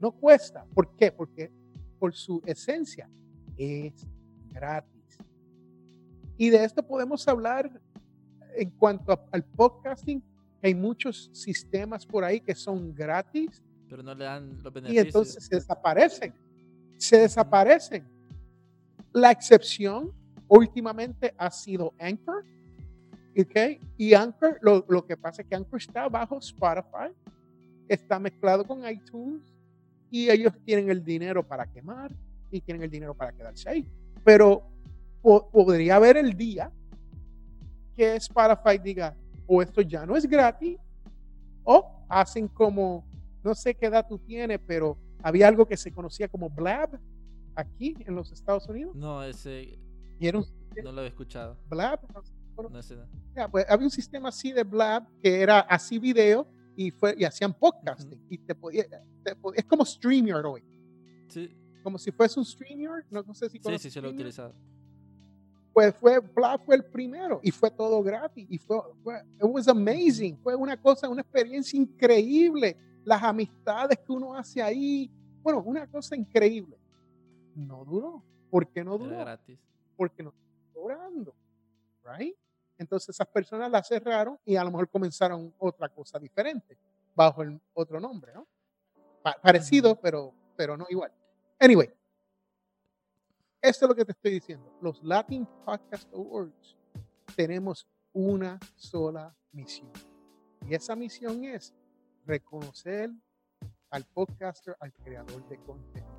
[0.00, 0.64] No cuesta.
[0.74, 1.12] ¿Por qué?
[1.12, 1.50] Porque
[1.98, 3.08] por su esencia
[3.56, 3.92] es
[4.52, 5.18] gratis.
[6.36, 7.80] Y de esto podemos hablar
[8.56, 10.22] en cuanto a- al podcasting.
[10.62, 15.06] Hay muchos sistemas por ahí que son gratis Pero no le dan los y beneficios.
[15.06, 16.34] entonces se desaparecen.
[16.96, 18.04] Se desaparecen.
[19.12, 20.12] La excepción
[20.48, 22.44] últimamente ha sido Anchor.
[23.38, 23.80] ¿ok?
[23.96, 27.12] Y Anchor, lo, lo que pasa es que Anchor está bajo Spotify,
[27.88, 29.42] está mezclado con iTunes
[30.10, 32.10] y ellos tienen el dinero para quemar
[32.50, 33.86] y tienen el dinero para quedarse ahí.
[34.24, 34.62] Pero
[35.22, 36.70] po- podría haber el día
[37.96, 39.14] que Spotify diga,
[39.46, 40.78] o esto ya no es gratis,
[41.64, 43.04] o hacen como,
[43.42, 46.98] no sé qué edad tú tienes, pero había algo que se conocía como Blab
[47.54, 48.94] aquí en los Estados Unidos.
[48.94, 49.78] No, ese
[50.18, 50.46] Y era un
[50.82, 51.56] no lo he escuchado.
[51.68, 52.00] Blab.
[52.70, 52.96] No sé.
[53.36, 57.24] ya, pues, había un sistema así de Blab que era así video y, fue, y
[57.24, 58.20] hacían podcasting.
[58.28, 58.84] Y te podía,
[59.24, 60.62] te podía- es como StreamYard hoy.
[61.28, 63.04] Sí, Como si fuese un StreamYard.
[63.10, 64.52] No, no sé si sí, conoces sí, se lo he utilizado.
[65.72, 68.46] Pues fue, Blab fue el primero y fue todo gratis.
[68.50, 70.36] Y fue, fue, it was amazing.
[70.38, 72.76] Fue una cosa, una experiencia increíble.
[73.04, 75.10] Las amistades que uno hace ahí.
[75.42, 76.78] Bueno, una cosa increíble.
[77.54, 78.22] No duró.
[78.50, 79.18] ¿Por qué no Era duró?
[79.18, 79.58] gratis.
[79.96, 81.34] porque no están cobrando,
[82.04, 82.36] right?
[82.78, 86.78] Entonces esas personas la cerraron y a lo mejor comenzaron otra cosa diferente
[87.16, 88.46] bajo el otro nombre, ¿no?
[89.22, 91.12] Pa- parecido, pero, pero no igual.
[91.58, 91.90] Anyway,
[93.60, 94.72] esto es lo que te estoy diciendo.
[94.80, 96.76] Los Latin Podcast Awards
[97.34, 99.90] tenemos una sola misión.
[100.68, 101.74] Y esa misión es
[102.28, 103.10] reconocer
[103.90, 106.12] al podcaster, al creador de contenido.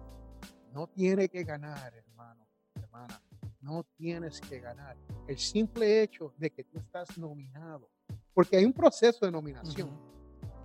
[0.73, 3.21] No tiene que ganar, hermano, hermana.
[3.61, 4.97] No tienes que ganar.
[5.27, 7.91] El simple hecho de que tú estás nominado,
[8.33, 9.91] porque hay un proceso de nominación.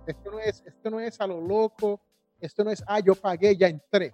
[0.07, 2.01] Esto no es, esto no es a lo loco,
[2.39, 4.11] esto no es, ah, yo pagué, ya entré.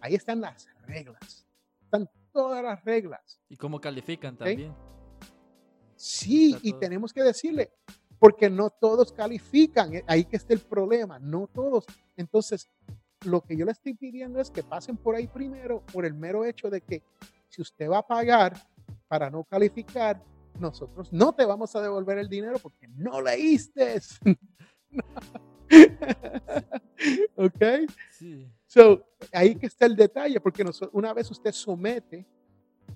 [0.00, 1.46] Ahí están las reglas.
[1.82, 3.40] Están todas las reglas.
[3.48, 4.74] ¿Y cómo califican también?
[5.96, 7.72] Sí, y tenemos que decirle,
[8.18, 9.94] porque no todos califican.
[9.94, 11.86] Eh, ahí que está el problema, no todos.
[12.14, 12.68] Entonces,
[13.24, 16.44] lo que yo le estoy pidiendo es que pasen por ahí primero por el mero
[16.44, 17.02] hecho de que
[17.48, 18.54] si usted va a pagar
[19.08, 20.22] para no calificar,
[20.60, 23.98] nosotros no te vamos a devolver el dinero porque no leíste.
[27.36, 27.62] ¿Ok?
[28.10, 28.50] Sí.
[28.66, 32.26] So, ahí que está el detalle, porque una vez usted somete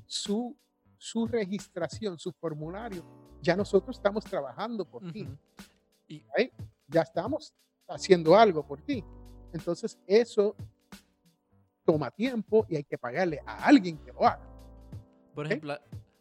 [0.07, 0.57] su,
[0.99, 3.05] su registración, su formulario,
[3.41, 5.29] ya nosotros estamos trabajando por ti.
[6.09, 6.25] Y
[6.89, 7.55] ya estamos
[7.89, 9.03] haciendo algo por ti.
[9.53, 10.55] Entonces, eso
[11.85, 14.47] toma tiempo y hay que pagarle a alguien que lo haga.
[15.35, 15.79] Por ejemplo,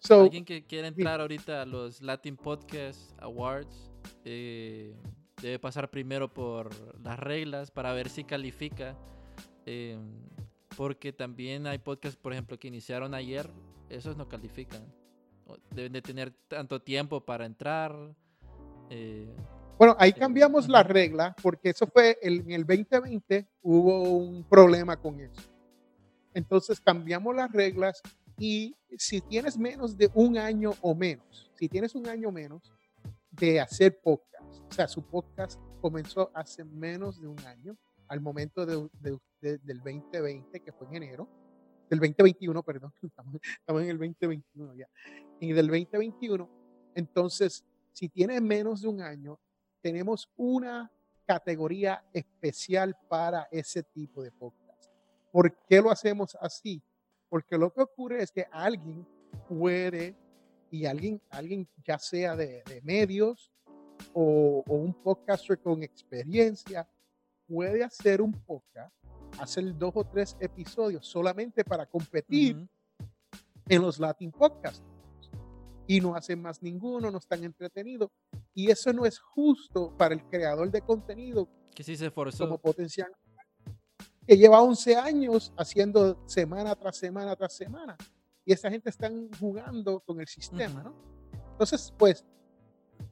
[0.10, 3.92] alguien que quiere entrar ahorita a los Latin Podcast Awards
[4.24, 4.96] eh,
[5.42, 6.70] debe pasar primero por
[7.00, 8.98] las reglas para ver si califica.
[9.66, 9.98] Eh,
[10.78, 13.50] porque también hay podcasts, por ejemplo, que iniciaron ayer,
[13.90, 14.82] esos no califican
[15.72, 17.96] deben de tener tanto tiempo para entrar.
[18.90, 19.34] Eh,
[19.78, 25.20] bueno, ahí cambiamos la regla porque eso fue en el 2020 hubo un problema con
[25.20, 25.42] eso.
[26.34, 28.02] Entonces cambiamos las reglas
[28.38, 32.72] y si tienes menos de un año o menos, si tienes un año menos
[33.32, 34.31] de hacer podcast,
[34.70, 37.78] o sea, su podcast comenzó hace menos de un año,
[38.08, 38.90] al momento de,
[39.42, 41.28] del 2020, que fue en enero,
[41.90, 44.88] del 2021, perdón, estamos, estamos en el 2021 ya
[45.42, 46.50] y del 2021.
[46.96, 49.40] Entonces, si tiene menos de un año,
[49.82, 50.90] tenemos una
[51.26, 54.92] categoría especial para ese tipo de podcast.
[55.32, 56.82] ¿Por qué lo hacemos así?
[57.28, 59.08] Porque lo que ocurre es que alguien
[59.48, 60.16] puede,
[60.70, 63.52] y alguien, alguien ya sea de, medios
[64.14, 66.88] o, un podcaster con experiencia,
[67.48, 68.94] puede hacer un podcast,
[69.40, 72.68] hacer dos o tres episodios solamente para competir
[73.68, 74.84] en los Latin Podcasts
[75.88, 78.10] y no hacen más ninguno, no están entretenidos.
[78.54, 81.50] Y eso no es justo para el creador de contenido.
[81.76, 82.46] Que sí se esforzó.
[82.46, 83.12] Como potencial.
[84.26, 87.98] Que lleva 11 años haciendo semana tras semana tras semana.
[88.46, 90.96] Y esa gente están jugando con el sistema, ¿no?
[91.52, 92.26] Entonces, pues,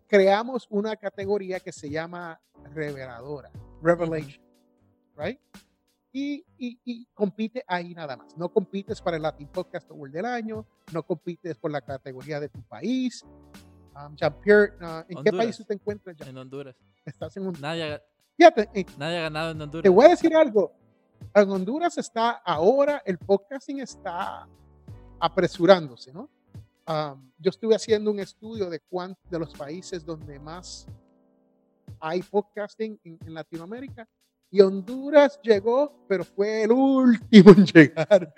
[0.09, 2.41] creamos una categoría que se llama
[2.73, 3.51] reveladora,
[3.81, 4.43] revelation,
[5.15, 5.39] right?
[6.11, 8.35] y, y, compite ahí nada más.
[8.35, 12.49] No compites para el Latin Podcast Award del año, no compites por la categoría de
[12.49, 13.23] tu país.
[13.95, 16.19] Um, Jean-Pierre, uh, ¿en qué país te encuentras?
[16.21, 16.75] En Honduras.
[17.05, 17.61] Estás en Honduras.
[17.61, 18.01] Nadie,
[18.35, 19.83] Fíjate, nadie ha ganado en Honduras.
[19.83, 20.73] Te voy a decir algo.
[21.33, 24.47] En Honduras está ahora, el podcasting está
[25.19, 26.29] apresurándose, ¿no?
[26.89, 28.81] Um, yo estuve haciendo un estudio de,
[29.29, 30.87] de los países donde más
[31.99, 34.09] hay podcasting en, en Latinoamérica
[34.49, 38.33] y Honduras llegó, pero fue el último en llegar.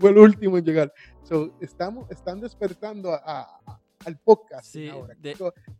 [0.00, 0.92] fue el último en llegar.
[1.22, 3.60] So, estamos, están despertando a,
[4.04, 5.16] al podcast ahora.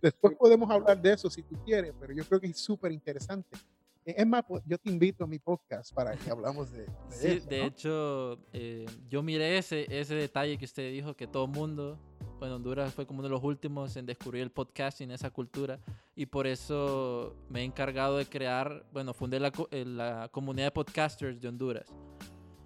[0.01, 3.59] después podemos hablar de eso si tú quieres, pero yo creo que es súper interesante.
[4.05, 7.41] Es más, pues, yo te invito a mi podcast para que hablamos de, de sí,
[7.49, 11.99] De hecho, eh, yo miré ese, ese detalle que usted dijo, que todo mundo
[12.43, 15.79] bueno, Honduras fue como uno de los últimos en descubrir el podcasting, esa cultura,
[16.17, 20.71] y por eso me he encargado de crear, bueno, fundé la, eh, la comunidad de
[20.73, 21.87] podcasters de Honduras.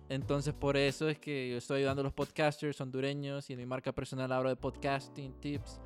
[0.09, 3.67] Entonces, por eso es que yo estoy ayudando a los podcasters hondureños y en mi
[3.67, 5.79] marca personal hablo de podcasting tips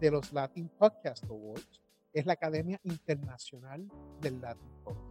[0.01, 1.81] de los Latin Podcast Awards,
[2.13, 3.89] es la Academia Internacional
[4.21, 5.08] del Latin Podcast,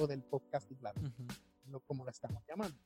[0.00, 1.12] o del podcasting latino,
[1.86, 2.76] como la estamos llamando.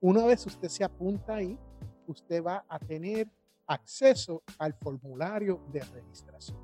[0.00, 1.58] Una vez usted se apunta ahí,
[2.06, 3.28] usted va a tener
[3.66, 6.58] acceso al formulario de registración.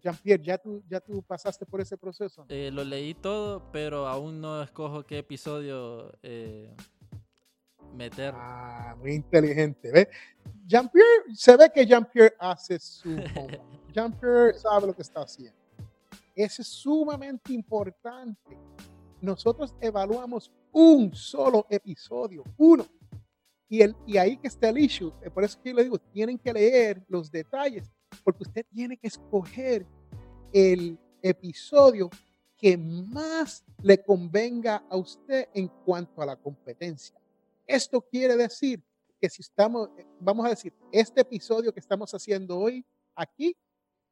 [0.00, 2.44] Jean-Pierre, ¿ya tú, ¿ya tú pasaste por ese proceso?
[2.50, 6.76] Eh, lo leí todo, pero aún no escojo qué episodio eh,
[7.94, 8.34] meter.
[8.36, 10.10] Ah, muy inteligente.
[10.66, 13.16] Jean-Pierre, se ve que Jean-Pierre hace su
[13.94, 15.63] Jean-Pierre sabe lo que está haciendo.
[16.34, 18.58] Eso es sumamente importante.
[19.20, 22.86] Nosotros evaluamos un solo episodio, uno.
[23.68, 25.12] Y, el, y ahí que está el issue.
[25.22, 27.90] Eh, por eso que yo le digo, tienen que leer los detalles
[28.22, 29.86] porque usted tiene que escoger
[30.52, 32.10] el episodio
[32.56, 37.18] que más le convenga a usted en cuanto a la competencia.
[37.66, 38.82] Esto quiere decir
[39.20, 43.56] que si estamos, vamos a decir, este episodio que estamos haciendo hoy aquí,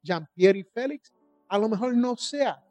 [0.02, 1.12] Jean-Pierre y Félix,
[1.52, 2.64] a lo mejor no sea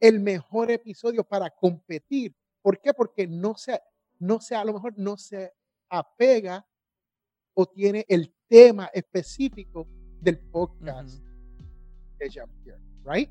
[0.00, 2.34] el mejor episodio para competir.
[2.60, 2.92] ¿Por qué?
[2.92, 3.80] Porque no se,
[4.18, 5.52] no se, a lo mejor no se
[5.88, 6.66] apega
[7.54, 9.86] o tiene el tema específico
[10.20, 11.22] del podcast
[12.18, 13.30] de Jean-Pierre, right?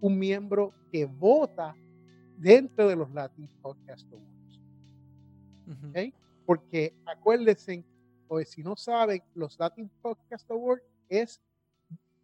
[0.00, 1.76] un miembro que vota
[2.36, 4.60] dentro de los Latin Podcast Awards.
[6.44, 7.84] Porque acuérdense,
[8.26, 11.40] o si no saben, los Latin Podcast Awards es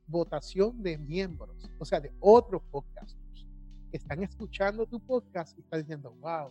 [0.09, 3.22] votación de miembros, o sea, de otros podcasters
[3.93, 6.51] que están escuchando tu podcast y están diciendo, wow,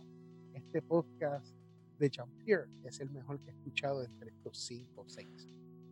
[0.54, 1.52] este podcast
[1.98, 5.48] de Jean-Pierre es el mejor que he escuchado entre estos cinco o seis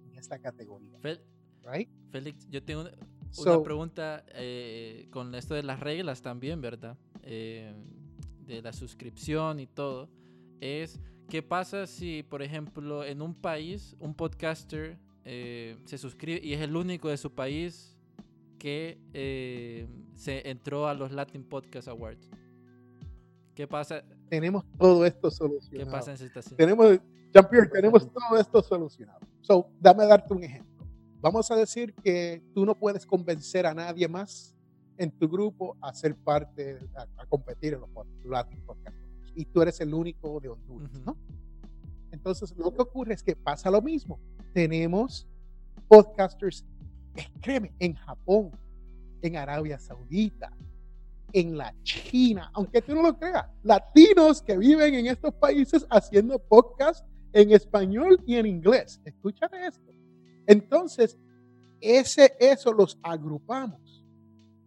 [0.06, 0.96] en esta categoría.
[1.64, 1.88] right?
[2.12, 2.84] Félix, yo tengo
[3.38, 6.96] una pregunta eh, con esto de las reglas también, ¿verdad?
[7.24, 7.74] Eh,
[8.46, 10.08] de la suscripción y todo.
[10.60, 16.52] Es, ¿qué pasa si, por ejemplo, en un país un podcaster eh, se suscribe y
[16.52, 17.89] es el único de su país
[18.60, 22.30] que se entró a los Latin Podcast Awards?
[23.54, 24.04] ¿Qué pasa?
[24.28, 25.86] Tenemos todo esto solucionado.
[25.86, 26.56] ¿Qué pasa en esta situación?
[26.56, 27.00] Tenemos,
[27.34, 29.20] Jean-Pierre, tenemos todo esto solucionado.
[29.40, 30.86] So, dame darte un ejemplo.
[31.20, 34.54] Vamos a decir que tú no puedes convencer a nadie más
[34.96, 37.90] en tu grupo a ser parte, a, competir en los
[38.24, 38.96] Latin Podcast.
[39.34, 41.16] Y tú eres el único de Honduras, ¿no?
[42.12, 44.20] Entonces, lo que ocurre es que pasa lo mismo.
[44.52, 45.26] Tenemos
[45.88, 46.64] podcasters,
[47.40, 48.50] créeme, en Japón,
[49.22, 50.52] en Arabia Saudita,
[51.32, 56.38] en la China, aunque tú no lo creas, latinos que viven en estos países haciendo
[56.38, 59.00] podcast en español y en inglés.
[59.04, 59.90] Escúchate esto.
[60.46, 61.18] Entonces,
[61.80, 64.04] ese, eso los agrupamos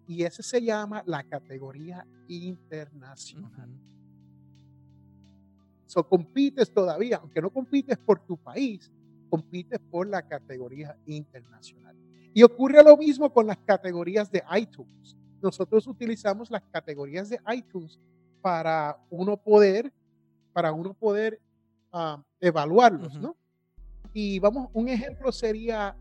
[0.08, 3.70] y ese se llama la categoría internacional.
[5.86, 8.92] So, compites todavía, aunque no compites por tu país,
[9.30, 11.96] compites por la categoría internacional.
[12.34, 15.16] Y ocurre lo mismo con las categorías de iTunes.
[15.42, 18.00] Nosotros utilizamos las categorías de iTunes
[18.42, 19.92] para uno poder,
[20.52, 21.40] para uno poder
[21.92, 23.36] ah, evaluarlos, ¿no?
[24.14, 25.96] Y vamos, un ejemplo sería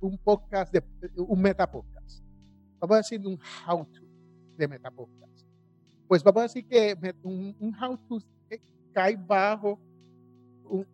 [0.00, 0.82] un podcast, de,
[1.16, 2.22] un metapodcast.
[2.80, 4.00] Vamos a decir un how to
[4.56, 5.46] de metapodcast.
[6.06, 8.20] Pues vamos a decir que un, un how to
[8.92, 9.78] cae bajo,
[10.64, 10.86] un,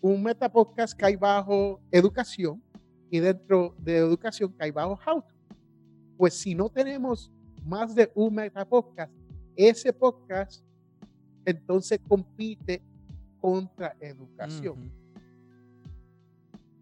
[0.00, 2.62] un metapodcast cae bajo educación
[3.10, 5.56] y dentro de educación cae bajo how to.
[6.16, 7.32] Pues si no tenemos
[7.64, 9.12] más de un metapodcast,
[9.56, 10.64] ese podcast
[11.44, 12.82] entonces compite
[13.40, 14.92] contra educación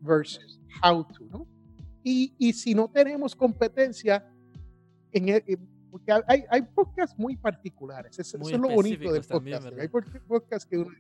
[0.01, 1.47] versus how to, ¿no?
[2.03, 4.25] Y, y, si no tenemos competencia,
[5.11, 5.43] en, el,
[5.91, 9.67] porque hay, hay podcasts muy particulares, eso, es lo bonito del podcast.
[9.79, 10.91] hay podcasts que uno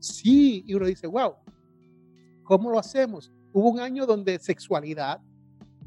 [0.00, 1.34] sí, y uno dice, wow,
[2.42, 3.32] ¿cómo lo hacemos?
[3.52, 5.20] Hubo un año donde sexualidad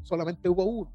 [0.02, 0.92] solamente hubo uno.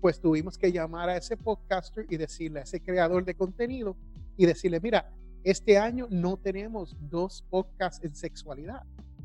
[0.00, 3.96] Pues tuvimos que llamar a ese podcaster y decirle a ese creador de contenido
[4.36, 5.12] y decirle, mira,
[5.44, 8.82] este año no tenemos dos podcasts en sexualidad.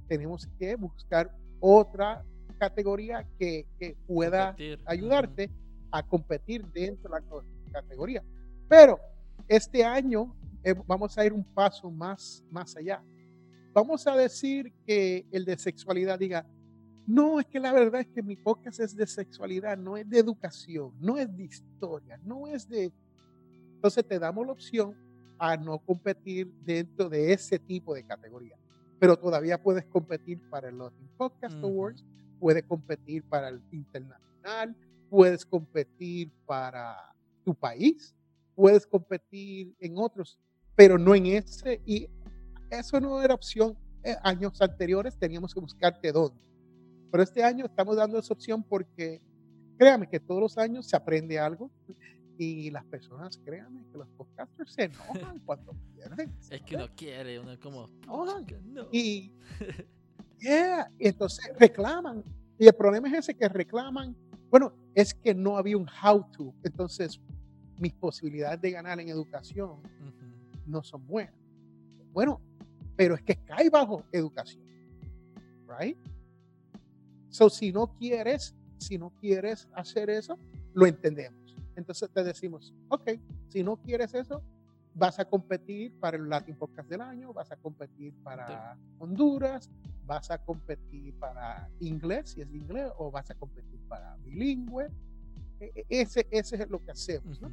[0.08, 2.24] Tenemos que buscar otra
[2.60, 4.56] categoría que, que pueda
[4.86, 5.50] ayudarte
[5.92, 8.24] a competir dentro de la categoría.
[8.68, 9.00] Pero
[9.48, 13.04] este año eh, vamos a ir un paso más, más allá.
[13.74, 16.46] Vamos a decir que el de sexualidad diga,
[17.08, 20.20] no, es que la verdad es que mi podcast es de sexualidad, no es de
[20.20, 22.92] educación, no es de historia, no es de...
[23.76, 24.96] Entonces te damos la opción
[25.40, 28.56] a no competir dentro de ese tipo de categoría.
[29.00, 32.06] Pero todavía puedes competir para el Latin Podcast Awards,
[32.40, 34.76] puedes competir para el internacional,
[35.10, 36.96] puedes competir para
[37.44, 38.14] tu país,
[38.54, 40.38] puedes competir en otros,
[40.76, 41.82] pero no en ese.
[41.86, 42.08] Y
[42.80, 43.78] eso no era opción.
[44.04, 46.42] Eh, años anteriores teníamos que buscarte dónde.
[47.12, 49.22] Pero este año estamos dando esa opción porque
[49.78, 51.70] créame que todos los años se aprende algo
[52.38, 56.34] y las personas, créanme, que los podcasters se enojan cuando pierden.
[56.50, 57.88] Es que uno quiere, uno como...
[58.08, 58.88] No.
[58.92, 59.34] Y,
[60.40, 62.24] yeah, entonces reclaman.
[62.58, 64.16] Y el problema es ese que reclaman.
[64.50, 66.54] Bueno, es que no había un how to.
[66.64, 67.20] Entonces,
[67.78, 69.82] mis posibilidades de ganar en educación
[70.66, 71.36] no son buenas.
[72.12, 72.42] Bueno,
[72.96, 74.64] pero es que cae bajo educación.
[75.68, 75.98] Right?
[77.30, 80.38] So, si no quieres, si no quieres hacer eso,
[80.74, 81.56] lo entendemos.
[81.76, 83.12] Entonces te decimos, ok,
[83.48, 84.44] si no quieres eso,
[84.94, 89.70] vas a competir para el Latin Podcast del año, vas a competir para Honduras,
[90.06, 94.90] vas a competir para inglés, si es inglés, o vas a competir para bilingüe.
[95.60, 97.42] E, e, ese, ese es lo que hacemos.
[97.42, 97.50] ¿no?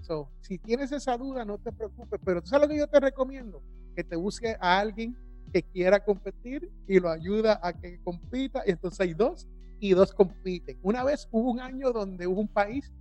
[0.00, 3.00] so, si tienes esa duda, no te preocupes, pero tú sabes lo que yo te
[3.00, 3.62] recomiendo,
[3.94, 5.16] que te busque a alguien
[5.52, 9.48] que quiera competir y lo ayuda a que compita, y entonces hay dos
[9.78, 10.78] y dos compiten.
[10.82, 12.92] Una vez hubo un año donde hubo un país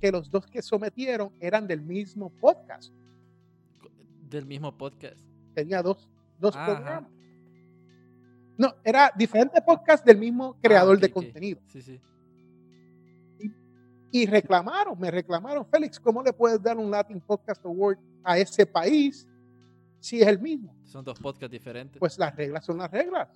[0.00, 2.92] que los dos que sometieron eran del mismo podcast.
[4.28, 5.20] Del mismo podcast.
[5.54, 6.08] Tenía dos,
[6.38, 7.10] dos programas.
[8.56, 11.60] No, era diferente podcast del mismo creador ah, de contenido.
[11.68, 12.00] Sí, sí.
[14.12, 18.66] Y, reclamaron, me reclamaron, Félix, ¿cómo le puedes dar un Latin Podcast Award a ese
[18.66, 19.26] país
[20.00, 20.74] si es el mismo?
[20.84, 21.98] Son dos podcasts diferentes.
[21.98, 23.28] Pues las reglas son las reglas.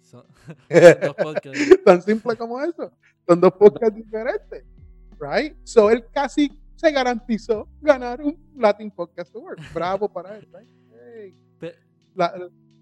[0.00, 0.24] Son,
[1.02, 1.78] dos podcasts.
[1.84, 2.92] Tan simple como eso.
[3.26, 4.64] Son dos podcasts diferentes
[5.20, 5.54] right?
[5.64, 9.60] So él casi se garantizó ganar un Latin Podcast Award.
[9.72, 11.74] Bravo para él, right?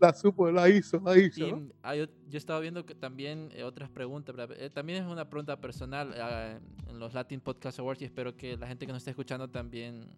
[0.00, 1.44] la, supo, la hizo, la hizo.
[1.44, 2.06] yo,
[2.38, 6.58] estaba viendo que también eh, otras preguntas, eh, también es una pregunta personal eh,
[6.88, 10.08] en los Latin Podcast Awards y espero que la gente que nos esté escuchando también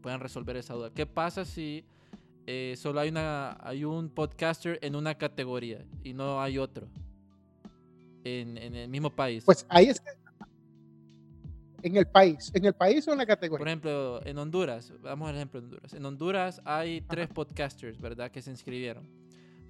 [0.00, 0.90] puedan resolver esa duda.
[0.94, 1.84] ¿Qué pasa si
[2.76, 6.88] solo hay, una, hay un podcaster en una categoría y no hay otro?
[8.24, 9.44] En, en el mismo país.
[9.44, 10.00] Pues ahí es
[11.82, 13.58] en el país, en el país o en la categoría.
[13.58, 15.94] Por ejemplo, en Honduras, vamos al ejemplo de Honduras.
[15.94, 18.30] En Honduras hay tres podcasters, ¿verdad?
[18.30, 19.08] Que se inscribieron.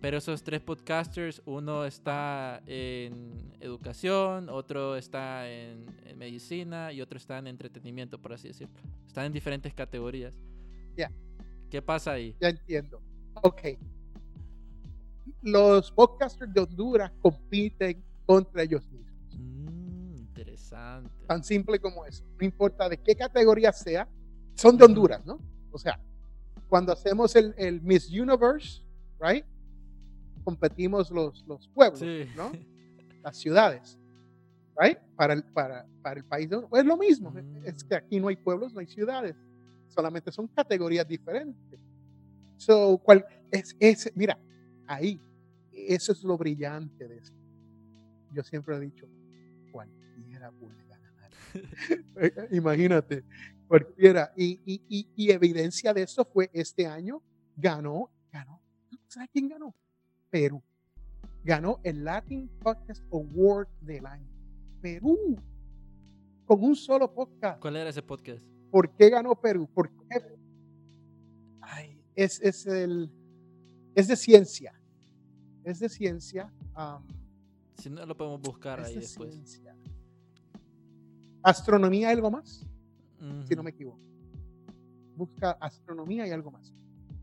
[0.01, 5.86] Pero esos tres podcasters, uno está en educación, otro está en,
[6.16, 8.74] medicina y otro está en entretenimiento, por así decirlo.
[9.07, 10.35] Están en diferentes categorías.
[10.97, 11.11] Ya.
[11.73, 12.36] ¿Qué pasa ahí?
[12.39, 13.01] Ya entiendo.
[13.43, 13.62] Ok.
[15.40, 19.40] Los podcasters de Honduras compiten contra ellos mismos.
[21.27, 22.24] Tan simple como eso.
[22.39, 24.07] No importa de qué categoría sea,
[24.55, 25.40] son de Honduras, ¿no?
[25.70, 25.99] O sea,
[26.69, 28.82] cuando hacemos el, el Miss Universe,
[29.19, 29.47] right?
[30.44, 32.03] Competimos los, los pueblos,
[32.36, 32.53] ¿no?
[33.23, 33.99] Las ciudades,
[34.78, 34.99] right?
[35.16, 36.51] Para el, para, para el país.
[36.51, 37.32] De, es lo mismo.
[37.65, 39.35] Es que aquí no hay pueblos, no hay ciudades.
[39.93, 41.81] Solamente son categorías diferentes.
[42.56, 44.39] So, cual, es, es, mira,
[44.86, 45.20] ahí,
[45.73, 47.36] eso es lo brillante de esto.
[48.32, 49.06] Yo siempre he dicho,
[49.70, 52.48] cualquiera puede ganar.
[52.52, 53.24] Imagínate,
[53.69, 54.32] cualquiera.
[54.36, 57.23] Y, y, y, y, evidencia de eso fue este año,
[57.56, 58.60] ganó, ganó.
[59.09, 59.74] ¿Sabes quién ganó?
[60.31, 60.62] Perú.
[61.44, 64.28] Ganó el Latin Podcast Award del año.
[64.81, 65.36] Perú.
[66.47, 67.60] Con un solo podcast.
[67.60, 68.43] ¿Cuál era ese podcast?
[68.73, 69.69] ¿Por qué ganó Perú?
[69.74, 69.94] Porque
[71.61, 73.11] Ay, es, es, el,
[73.94, 74.73] es de ciencia.
[75.62, 76.51] Es de ciencia.
[77.77, 79.35] si no, lo podemos buscar ahí después.
[79.35, 79.77] Ciencia.
[81.43, 82.66] Astronomía, ¿algo más?
[83.47, 84.01] Si no me equivoco.
[85.16, 86.73] Busca astronomía y algo más.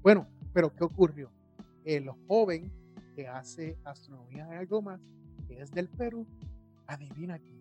[0.04, 1.32] Bueno, pero ¿qué ocurrió?
[1.84, 2.72] El joven
[3.16, 5.02] que hace astronomía y algo más,
[5.48, 6.28] que es del Perú,
[6.86, 7.59] adivina aquí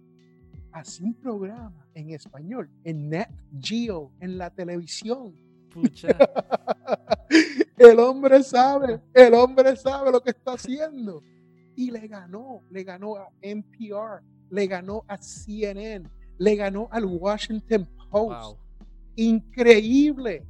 [0.72, 3.28] hace un programa en español, en Net
[3.60, 5.34] Geo, en la televisión.
[5.72, 6.08] Pucha.
[7.78, 11.22] el hombre sabe, el hombre sabe lo que está haciendo.
[11.76, 16.08] Y le ganó, le ganó a NPR, le ganó a CNN,
[16.38, 18.58] le ganó al Washington Post.
[19.14, 20.44] Increíble.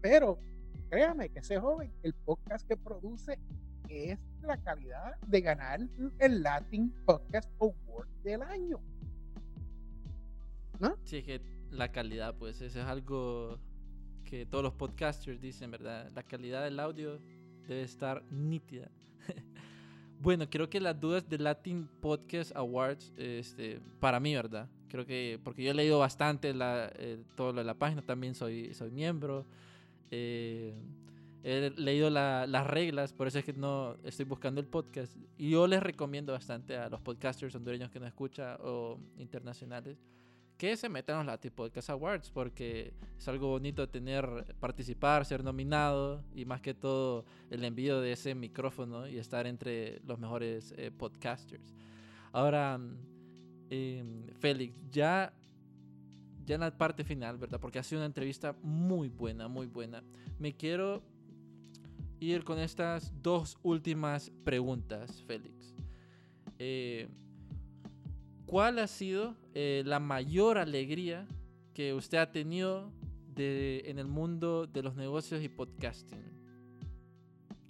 [0.00, 0.38] Pero
[0.88, 3.38] créame que ese joven, el podcast que produce
[3.88, 5.80] es la calidad de ganar
[6.18, 8.80] el Latin Podcast Award del año.
[10.80, 10.96] ¿No?
[11.04, 11.40] Sí, es que
[11.70, 13.58] la calidad, pues, eso es algo
[14.24, 16.10] que todos los podcasters dicen, ¿verdad?
[16.14, 17.20] La calidad del audio
[17.68, 18.90] debe estar nítida.
[20.20, 24.68] bueno, creo que las dudas del Latin Podcast Awards, este, para mí, ¿verdad?
[24.88, 28.34] Creo que, porque yo he leído bastante la, eh, todo lo de la página, también
[28.34, 29.46] soy, soy miembro.
[30.10, 30.74] Eh,
[31.42, 35.16] he leído las reglas, por eso es que no estoy buscando el podcast.
[35.36, 39.98] Y yo les recomiendo bastante a los podcasters hondureños que nos escuchan o internacionales
[40.62, 45.42] que se metan en los Latin Podcast Awards porque es algo bonito tener, participar, ser
[45.42, 50.72] nominado y más que todo el envío de ese micrófono y estar entre los mejores
[50.76, 51.74] eh, podcasters.
[52.30, 52.78] Ahora,
[53.70, 55.32] em, Félix, ya
[56.46, 57.58] ya en la parte final, ¿verdad?
[57.58, 60.04] Porque ha sido una entrevista muy buena, muy buena.
[60.38, 61.02] Me quiero
[62.22, 65.74] ir con estas dos últimas preguntas, Félix.
[66.58, 67.08] Eh,
[68.46, 71.26] ¿Cuál ha sido eh, la mayor alegría
[71.74, 72.92] que usted ha tenido
[73.34, 76.22] de, en el mundo de los negocios y podcasting?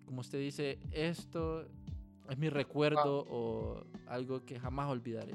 [0.04, 1.66] Como usted dice, esto
[2.28, 5.34] es mi recuerdo o algo que jamás olvidaré.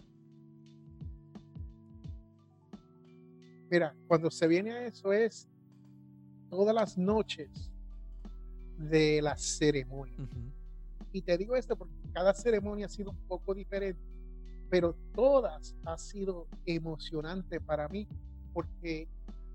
[3.70, 5.50] Mira, cuando se viene a eso es
[6.50, 7.72] todas las noches
[8.78, 10.16] de la ceremonia.
[11.12, 14.02] Y te digo esto porque cada ceremonia ha sido un poco diferente,
[14.70, 18.08] pero todas ha sido emocionante para mí
[18.54, 19.08] porque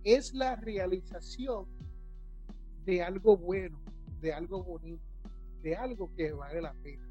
[0.05, 1.67] es la realización
[2.85, 3.81] de algo bueno,
[4.21, 5.05] de algo bonito,
[5.63, 7.09] de algo que vale la pena.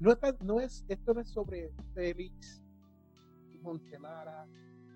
[0.00, 2.60] No, no es, esto no es sobre Félix,
[3.60, 4.46] Montelara,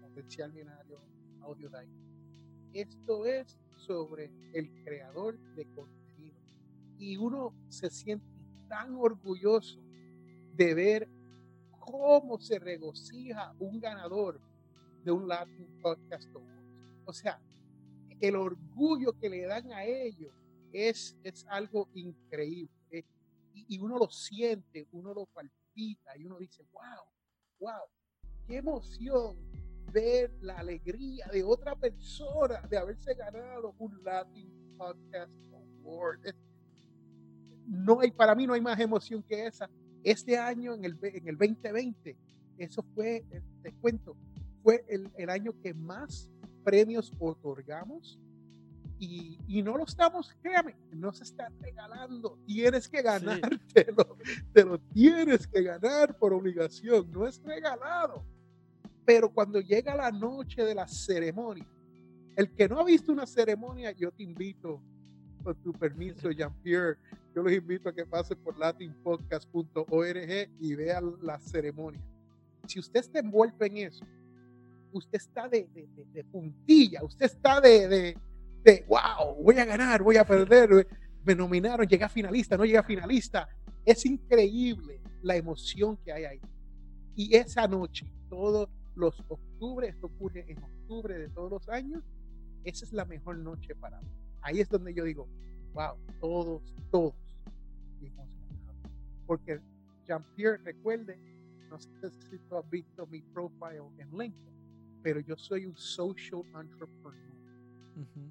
[0.02, 1.00] Potencial Binario,
[1.42, 1.70] Audio
[2.72, 6.05] Esto es sobre el creador de contenido
[6.98, 8.26] y uno se siente
[8.68, 9.80] tan orgulloso
[10.54, 11.08] de ver
[11.78, 14.40] cómo se regocija un ganador
[15.04, 16.64] de un Latin Podcast Award.
[17.04, 17.40] O sea,
[18.20, 20.32] el orgullo que le dan a ellos
[20.72, 22.74] es, es algo increíble.
[22.90, 23.04] Eh,
[23.54, 27.04] y, uno lo siente, uno lo palpita y uno dice, wow,
[27.60, 27.86] wow,
[28.46, 29.36] qué emoción
[29.92, 36.20] ver la alegría de otra persona de haberse ganado un Latin Podcast Award
[37.66, 39.68] no hay, para mí no hay más emoción que esa.
[40.02, 42.16] Este año, en el, en el 2020,
[42.58, 44.16] eso fue, eh, te cuento,
[44.62, 46.30] fue el, el año que más
[46.64, 48.18] premios otorgamos
[48.98, 54.16] y, y, no lo estamos, créame, no se está regalando, tienes que ganártelo,
[54.52, 58.24] te lo tienes que ganar por obligación, no es regalado.
[59.04, 61.66] Pero cuando llega la noche de la ceremonia,
[62.36, 64.82] el que no ha visto una ceremonia, yo te invito,
[65.42, 66.98] con tu permiso, Jean-Pierre,
[67.36, 72.00] yo los invito a que pasen por latinpodcast.org y vean la ceremonia.
[72.66, 74.06] Si usted está envuelto en eso,
[74.90, 75.68] usted está de,
[76.32, 78.16] puntilla, usted está de,
[78.64, 80.88] de, wow, voy a ganar, voy a perder,
[81.26, 83.46] me nominaron, llegué a finalista, no llegué a finalista.
[83.84, 86.40] Es increíble la emoción que hay ahí.
[87.16, 92.02] Y esa noche, todos los octubre, esto ocurre en octubre de todos los años,
[92.64, 94.08] esa es la mejor noche para mí.
[94.40, 95.28] Ahí es donde yo digo,
[95.74, 97.25] wow, todos, todos
[99.26, 99.60] porque
[100.06, 101.20] Jean-Pierre, recuerde,
[101.68, 104.54] no sé si tú has visto mi profile en LinkedIn,
[105.02, 107.38] pero yo soy un social entrepreneur.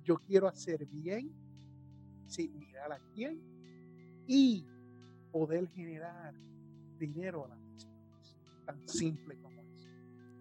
[0.04, 1.36] Yo quiero hacer bien
[2.24, 3.44] visibilidad a quién
[4.26, 4.68] y
[5.32, 6.36] poder generar
[6.98, 7.92] dinero a la misma.
[8.66, 9.90] Tan simple como eso.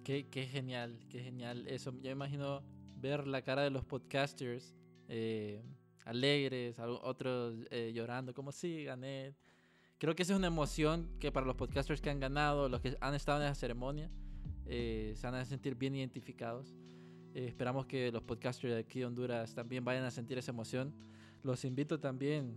[0.03, 1.93] Qué, qué genial, qué genial eso.
[2.01, 2.65] Yo imagino
[2.95, 4.75] ver la cara de los podcasters
[5.09, 5.65] eh,
[6.05, 9.35] alegres, al- otros eh, llorando, como sí, gané.
[10.05, 12.95] Creo que esa es una emoción que para los podcasters que han ganado, los que
[13.01, 14.11] han estado en esa ceremonia,
[14.67, 16.77] eh, se van a sentir bien identificados.
[17.33, 20.93] Eh, esperamos que los podcasters de aquí de Honduras también vayan a sentir esa emoción.
[21.43, 22.55] Los invito también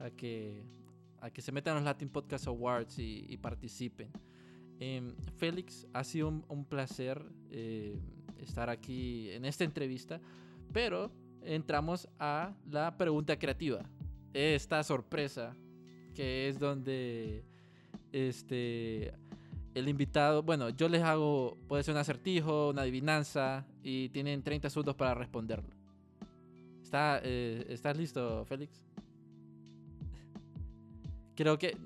[0.00, 0.64] a que,
[1.20, 4.10] a que se metan a los Latin Podcast Awards y, y participen.
[4.80, 7.96] Em, Félix, ha sido un, un placer eh,
[8.38, 10.20] estar aquí en esta entrevista,
[10.72, 11.12] pero
[11.42, 13.88] entramos a la pregunta creativa.
[14.34, 15.54] Esta sorpresa,
[16.18, 17.44] que es donde
[18.10, 19.14] este,
[19.72, 24.68] el invitado, bueno, yo les hago, puede ser un acertijo, una adivinanza, y tienen 30
[24.68, 25.70] segundos para responderlo.
[26.82, 28.84] ¿Está, eh, ¿Estás listo, Félix?
[31.36, 31.76] Creo que,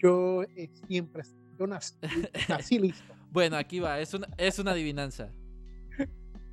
[0.00, 1.24] Yo eh, siempre,
[1.58, 1.96] yo nací,
[2.48, 3.12] nací listo.
[3.32, 5.32] bueno, aquí va, es una, es una adivinanza.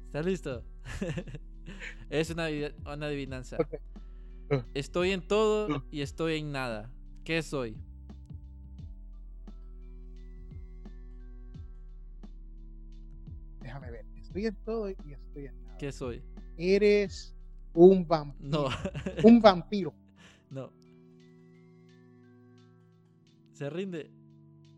[0.07, 0.64] ¿Estás listo?
[2.09, 2.47] es una,
[2.91, 3.57] una adivinanza.
[4.73, 6.91] Estoy en todo y estoy en nada.
[7.27, 7.75] ¿Qué soy?
[13.61, 14.05] Déjame ver.
[14.15, 15.77] Estoy en todo y estoy en nada.
[15.77, 16.23] ¿Qué soy?
[16.57, 17.35] Eres
[17.73, 18.49] un vampiro.
[18.49, 18.69] No,
[19.25, 19.93] Un vampiro.
[20.49, 20.71] no.
[23.51, 24.09] Se rinde.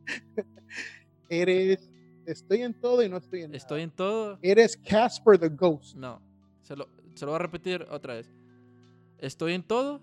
[1.30, 1.88] Eres.
[2.26, 3.58] Estoy en todo y no estoy en nada.
[3.58, 4.40] Estoy en todo.
[4.42, 5.96] Eres Casper the Ghost.
[5.96, 6.20] No.
[6.64, 8.34] Se lo, se lo voy a repetir otra vez.
[9.20, 10.02] Estoy en todo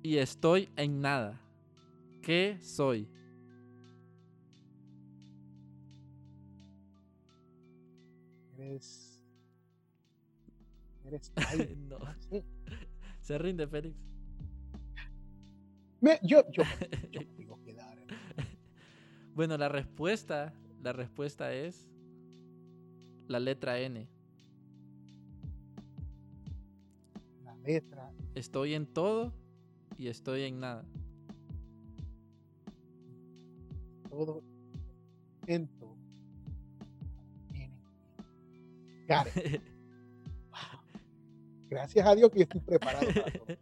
[0.00, 1.42] y estoy en nada.
[2.22, 3.08] ¿Qué soy?
[8.58, 9.20] Eres.
[11.04, 11.32] Eres.
[11.88, 11.98] No.
[13.20, 13.96] Se rinde, Félix.
[16.00, 16.62] Me- yo, yo,
[17.12, 17.98] yo me digo que dar.
[19.34, 21.86] Bueno, la respuesta, la respuesta es
[23.28, 24.08] la letra N.
[27.44, 28.10] La letra.
[28.34, 29.32] Estoy en todo
[29.96, 30.84] y estoy en nada.
[34.10, 34.42] Todo.
[35.46, 35.96] En todo.
[37.54, 37.70] N.
[39.08, 39.62] Got it.
[40.50, 40.80] Wow.
[41.70, 43.48] Gracias a Dios que yo estoy preparado para todo.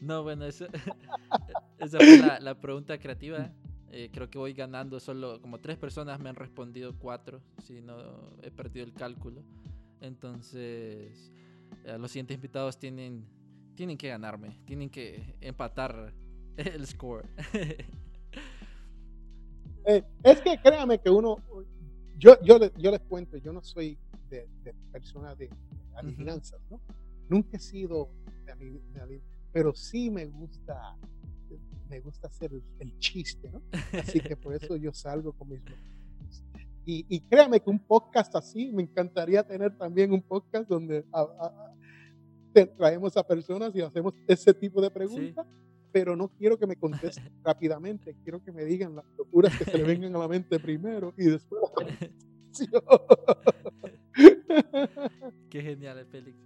[0.00, 0.66] No, bueno, eso,
[1.78, 3.52] esa fue la, la pregunta creativa.
[3.90, 8.36] Eh, creo que voy ganando solo como tres personas me han respondido cuatro, si no
[8.42, 9.44] he perdido el cálculo.
[10.00, 11.32] Entonces,
[11.84, 13.26] eh, los siguientes invitados tienen,
[13.74, 16.14] tienen que ganarme, tienen que empatar
[16.56, 17.28] el score.
[19.90, 21.36] Eh, es que créame que uno,
[22.18, 23.98] yo, yo, yo les cuento, yo no soy
[24.28, 25.48] de, de persona de
[25.94, 26.78] adivinanzas, ¿no?
[27.28, 28.10] Nunca he sido
[28.46, 30.94] de, de pero sí me gusta,
[31.88, 33.62] me gusta hacer el, el chiste, ¿no?
[33.98, 35.60] Así que por eso yo salgo con mis
[36.84, 41.20] y, y créame que un podcast así, me encantaría tener también un podcast donde a-
[41.20, 41.74] a-
[42.52, 45.46] te- traemos a personas y hacemos ese tipo de preguntas,
[45.92, 49.78] pero no quiero que me contesten rápidamente, quiero que me digan las locuras que se
[49.78, 51.62] le vengan a la mente primero y después.
[55.50, 56.36] Qué genial, Félix.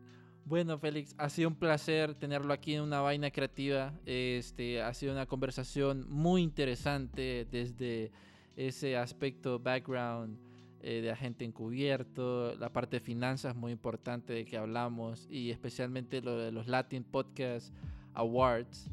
[0.44, 3.94] Bueno, Félix, ha sido un placer tenerlo aquí en una vaina creativa.
[4.05, 8.10] Este, ha sido una conversación muy interesante desde
[8.56, 10.36] ese aspecto background
[10.85, 16.20] eh, de agente encubierto, la parte de finanzas muy importante de que hablamos y especialmente
[16.20, 17.73] lo de los Latin Podcast
[18.14, 18.90] Awards,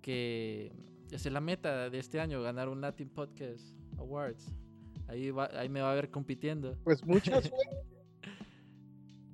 [0.00, 0.72] que
[1.10, 4.54] esa es la meta de este año, ganar un Latin Podcast Awards.
[5.08, 6.76] Ahí, va- ahí me va a ver compitiendo.
[6.84, 7.50] Pues mucha suerte.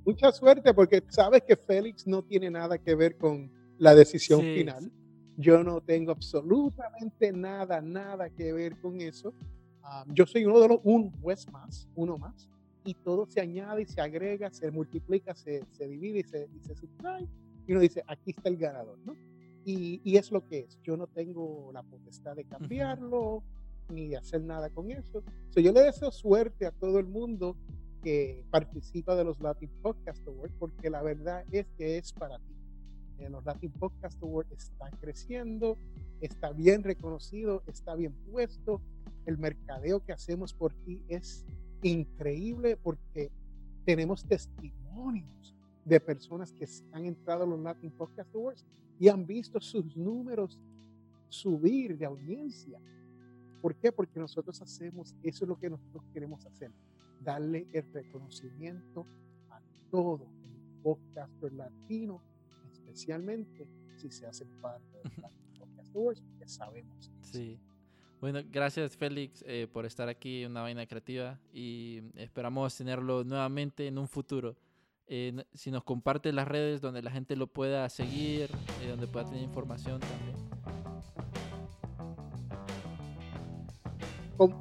[0.05, 4.55] Mucha suerte porque sabes que Félix no tiene nada que ver con la decisión Sí,
[4.59, 4.91] final.
[5.37, 9.35] Yo no tengo absolutamente nada, nada que ver con eso.
[9.83, 12.49] Ah, yo soy uno de los, un juez más, uno más,
[12.85, 16.61] y todo se añade y se agrega, se multiplica, se, se divide y se, y
[16.61, 17.27] se sustrae.
[17.67, 19.15] Y uno dice, aquí está el ganador, ¿no?
[19.67, 20.81] Y, y es lo que es.
[20.83, 23.43] Yo no tengo la potestad de cambiarlo
[23.93, 25.23] ni de hacer nada con eso.
[25.51, 27.57] So, yo le deseo suerte a todo el mundo
[28.03, 32.55] que participa de los Latin Podcast Awards, porque la verdad es que es para ti.
[33.19, 35.77] Eh, los Latin Podcast Awards están creciendo,
[36.21, 38.81] está bien reconocido, está bien puesto.
[39.25, 41.45] El mercadeo que hacemos por ti es
[41.83, 43.31] increíble porque
[43.85, 48.65] tenemos testimonios de personas que han entrado a los Latin Podcast Awards
[48.99, 50.59] y han visto sus números
[51.29, 52.81] subir de audiencia.
[53.61, 53.93] ¿Por qué?
[53.93, 56.71] Porque nosotros hacemos, eso es lo que nosotros queremos hacer,
[57.21, 59.07] darle el reconocimiento
[59.51, 59.61] a
[59.91, 62.23] todo el podcaster latino,
[62.73, 63.67] especialmente
[63.97, 67.11] si se hacen parte de Latin Podcast porque sabemos.
[67.21, 67.59] Sí.
[68.21, 73.87] Bueno, gracias Félix eh, por estar aquí en una vaina creativa y esperamos tenerlo nuevamente
[73.87, 74.57] en un futuro.
[75.09, 78.51] Eh, si nos comparte las redes donde la gente lo pueda seguir,
[78.83, 80.35] eh, donde pueda tener información también.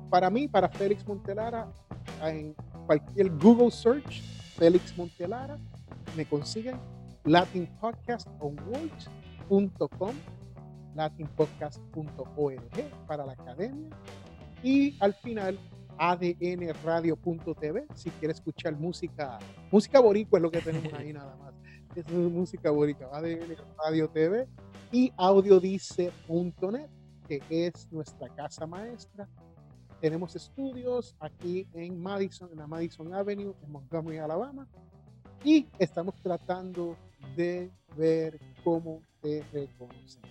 [0.09, 1.67] para mí, para Félix Montelara,
[2.23, 2.55] en
[2.85, 4.21] cualquier Google search,
[4.55, 5.57] Félix Montelara,
[6.15, 6.79] me consiguen
[7.25, 10.15] latinpodcastawards.com,
[10.95, 13.89] latinpodcast.org para la academia
[14.63, 15.59] y al final
[15.97, 19.39] adnradio.tv si quieres escuchar música,
[19.71, 21.53] música boricua es lo que tenemos ahí nada más.
[21.95, 24.45] Es música boricua, ADN Radio TV
[24.91, 26.89] y audiodice.net,
[27.25, 29.29] que es nuestra casa maestra.
[30.01, 34.67] Tenemos estudios aquí en Madison, en la Madison Avenue, en Montgomery, Alabama,
[35.43, 36.97] y estamos tratando
[37.37, 40.29] de ver cómo te reconocemos.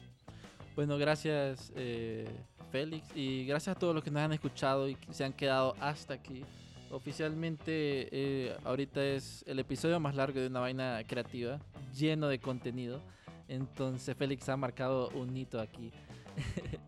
[0.76, 2.28] Bueno, gracias eh,
[2.74, 5.76] Félix y gracias a todos los que nos han escuchado y que se han quedado
[5.78, 6.42] hasta aquí.
[6.90, 7.70] Oficialmente
[8.10, 11.60] eh, ahorita es el episodio más largo de una vaina creativa,
[11.96, 13.01] lleno de contenido.
[13.46, 15.92] Entonces Félix ha marcado un hito aquí.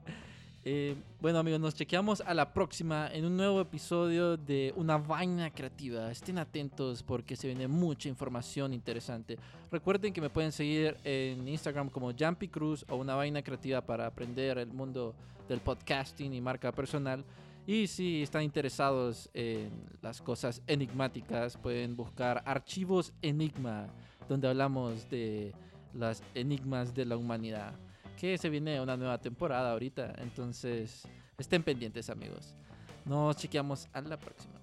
[0.69, 5.49] Eh, bueno amigos, nos chequeamos a la próxima en un nuevo episodio de Una Vaina
[5.53, 6.11] Creativa.
[6.11, 9.39] Estén atentos porque se viene mucha información interesante.
[9.71, 14.09] Recuerden que me pueden seguir en Instagram como Jumpy Cruz o Una Vaina Creativa para
[14.09, 15.15] aprender el mundo
[15.49, 17.25] del podcasting y marca personal.
[17.67, 19.71] Y si están interesados en
[20.01, 23.89] las cosas enigmáticas, pueden buscar Archivos Enigma,
[24.29, 25.53] donde hablamos de
[25.93, 27.75] las enigmas de la humanidad
[28.17, 30.15] que se viene una nueva temporada ahorita.
[30.19, 31.07] Entonces,
[31.39, 32.55] estén pendientes, amigos.
[33.05, 34.56] Nos chequeamos a la próxima.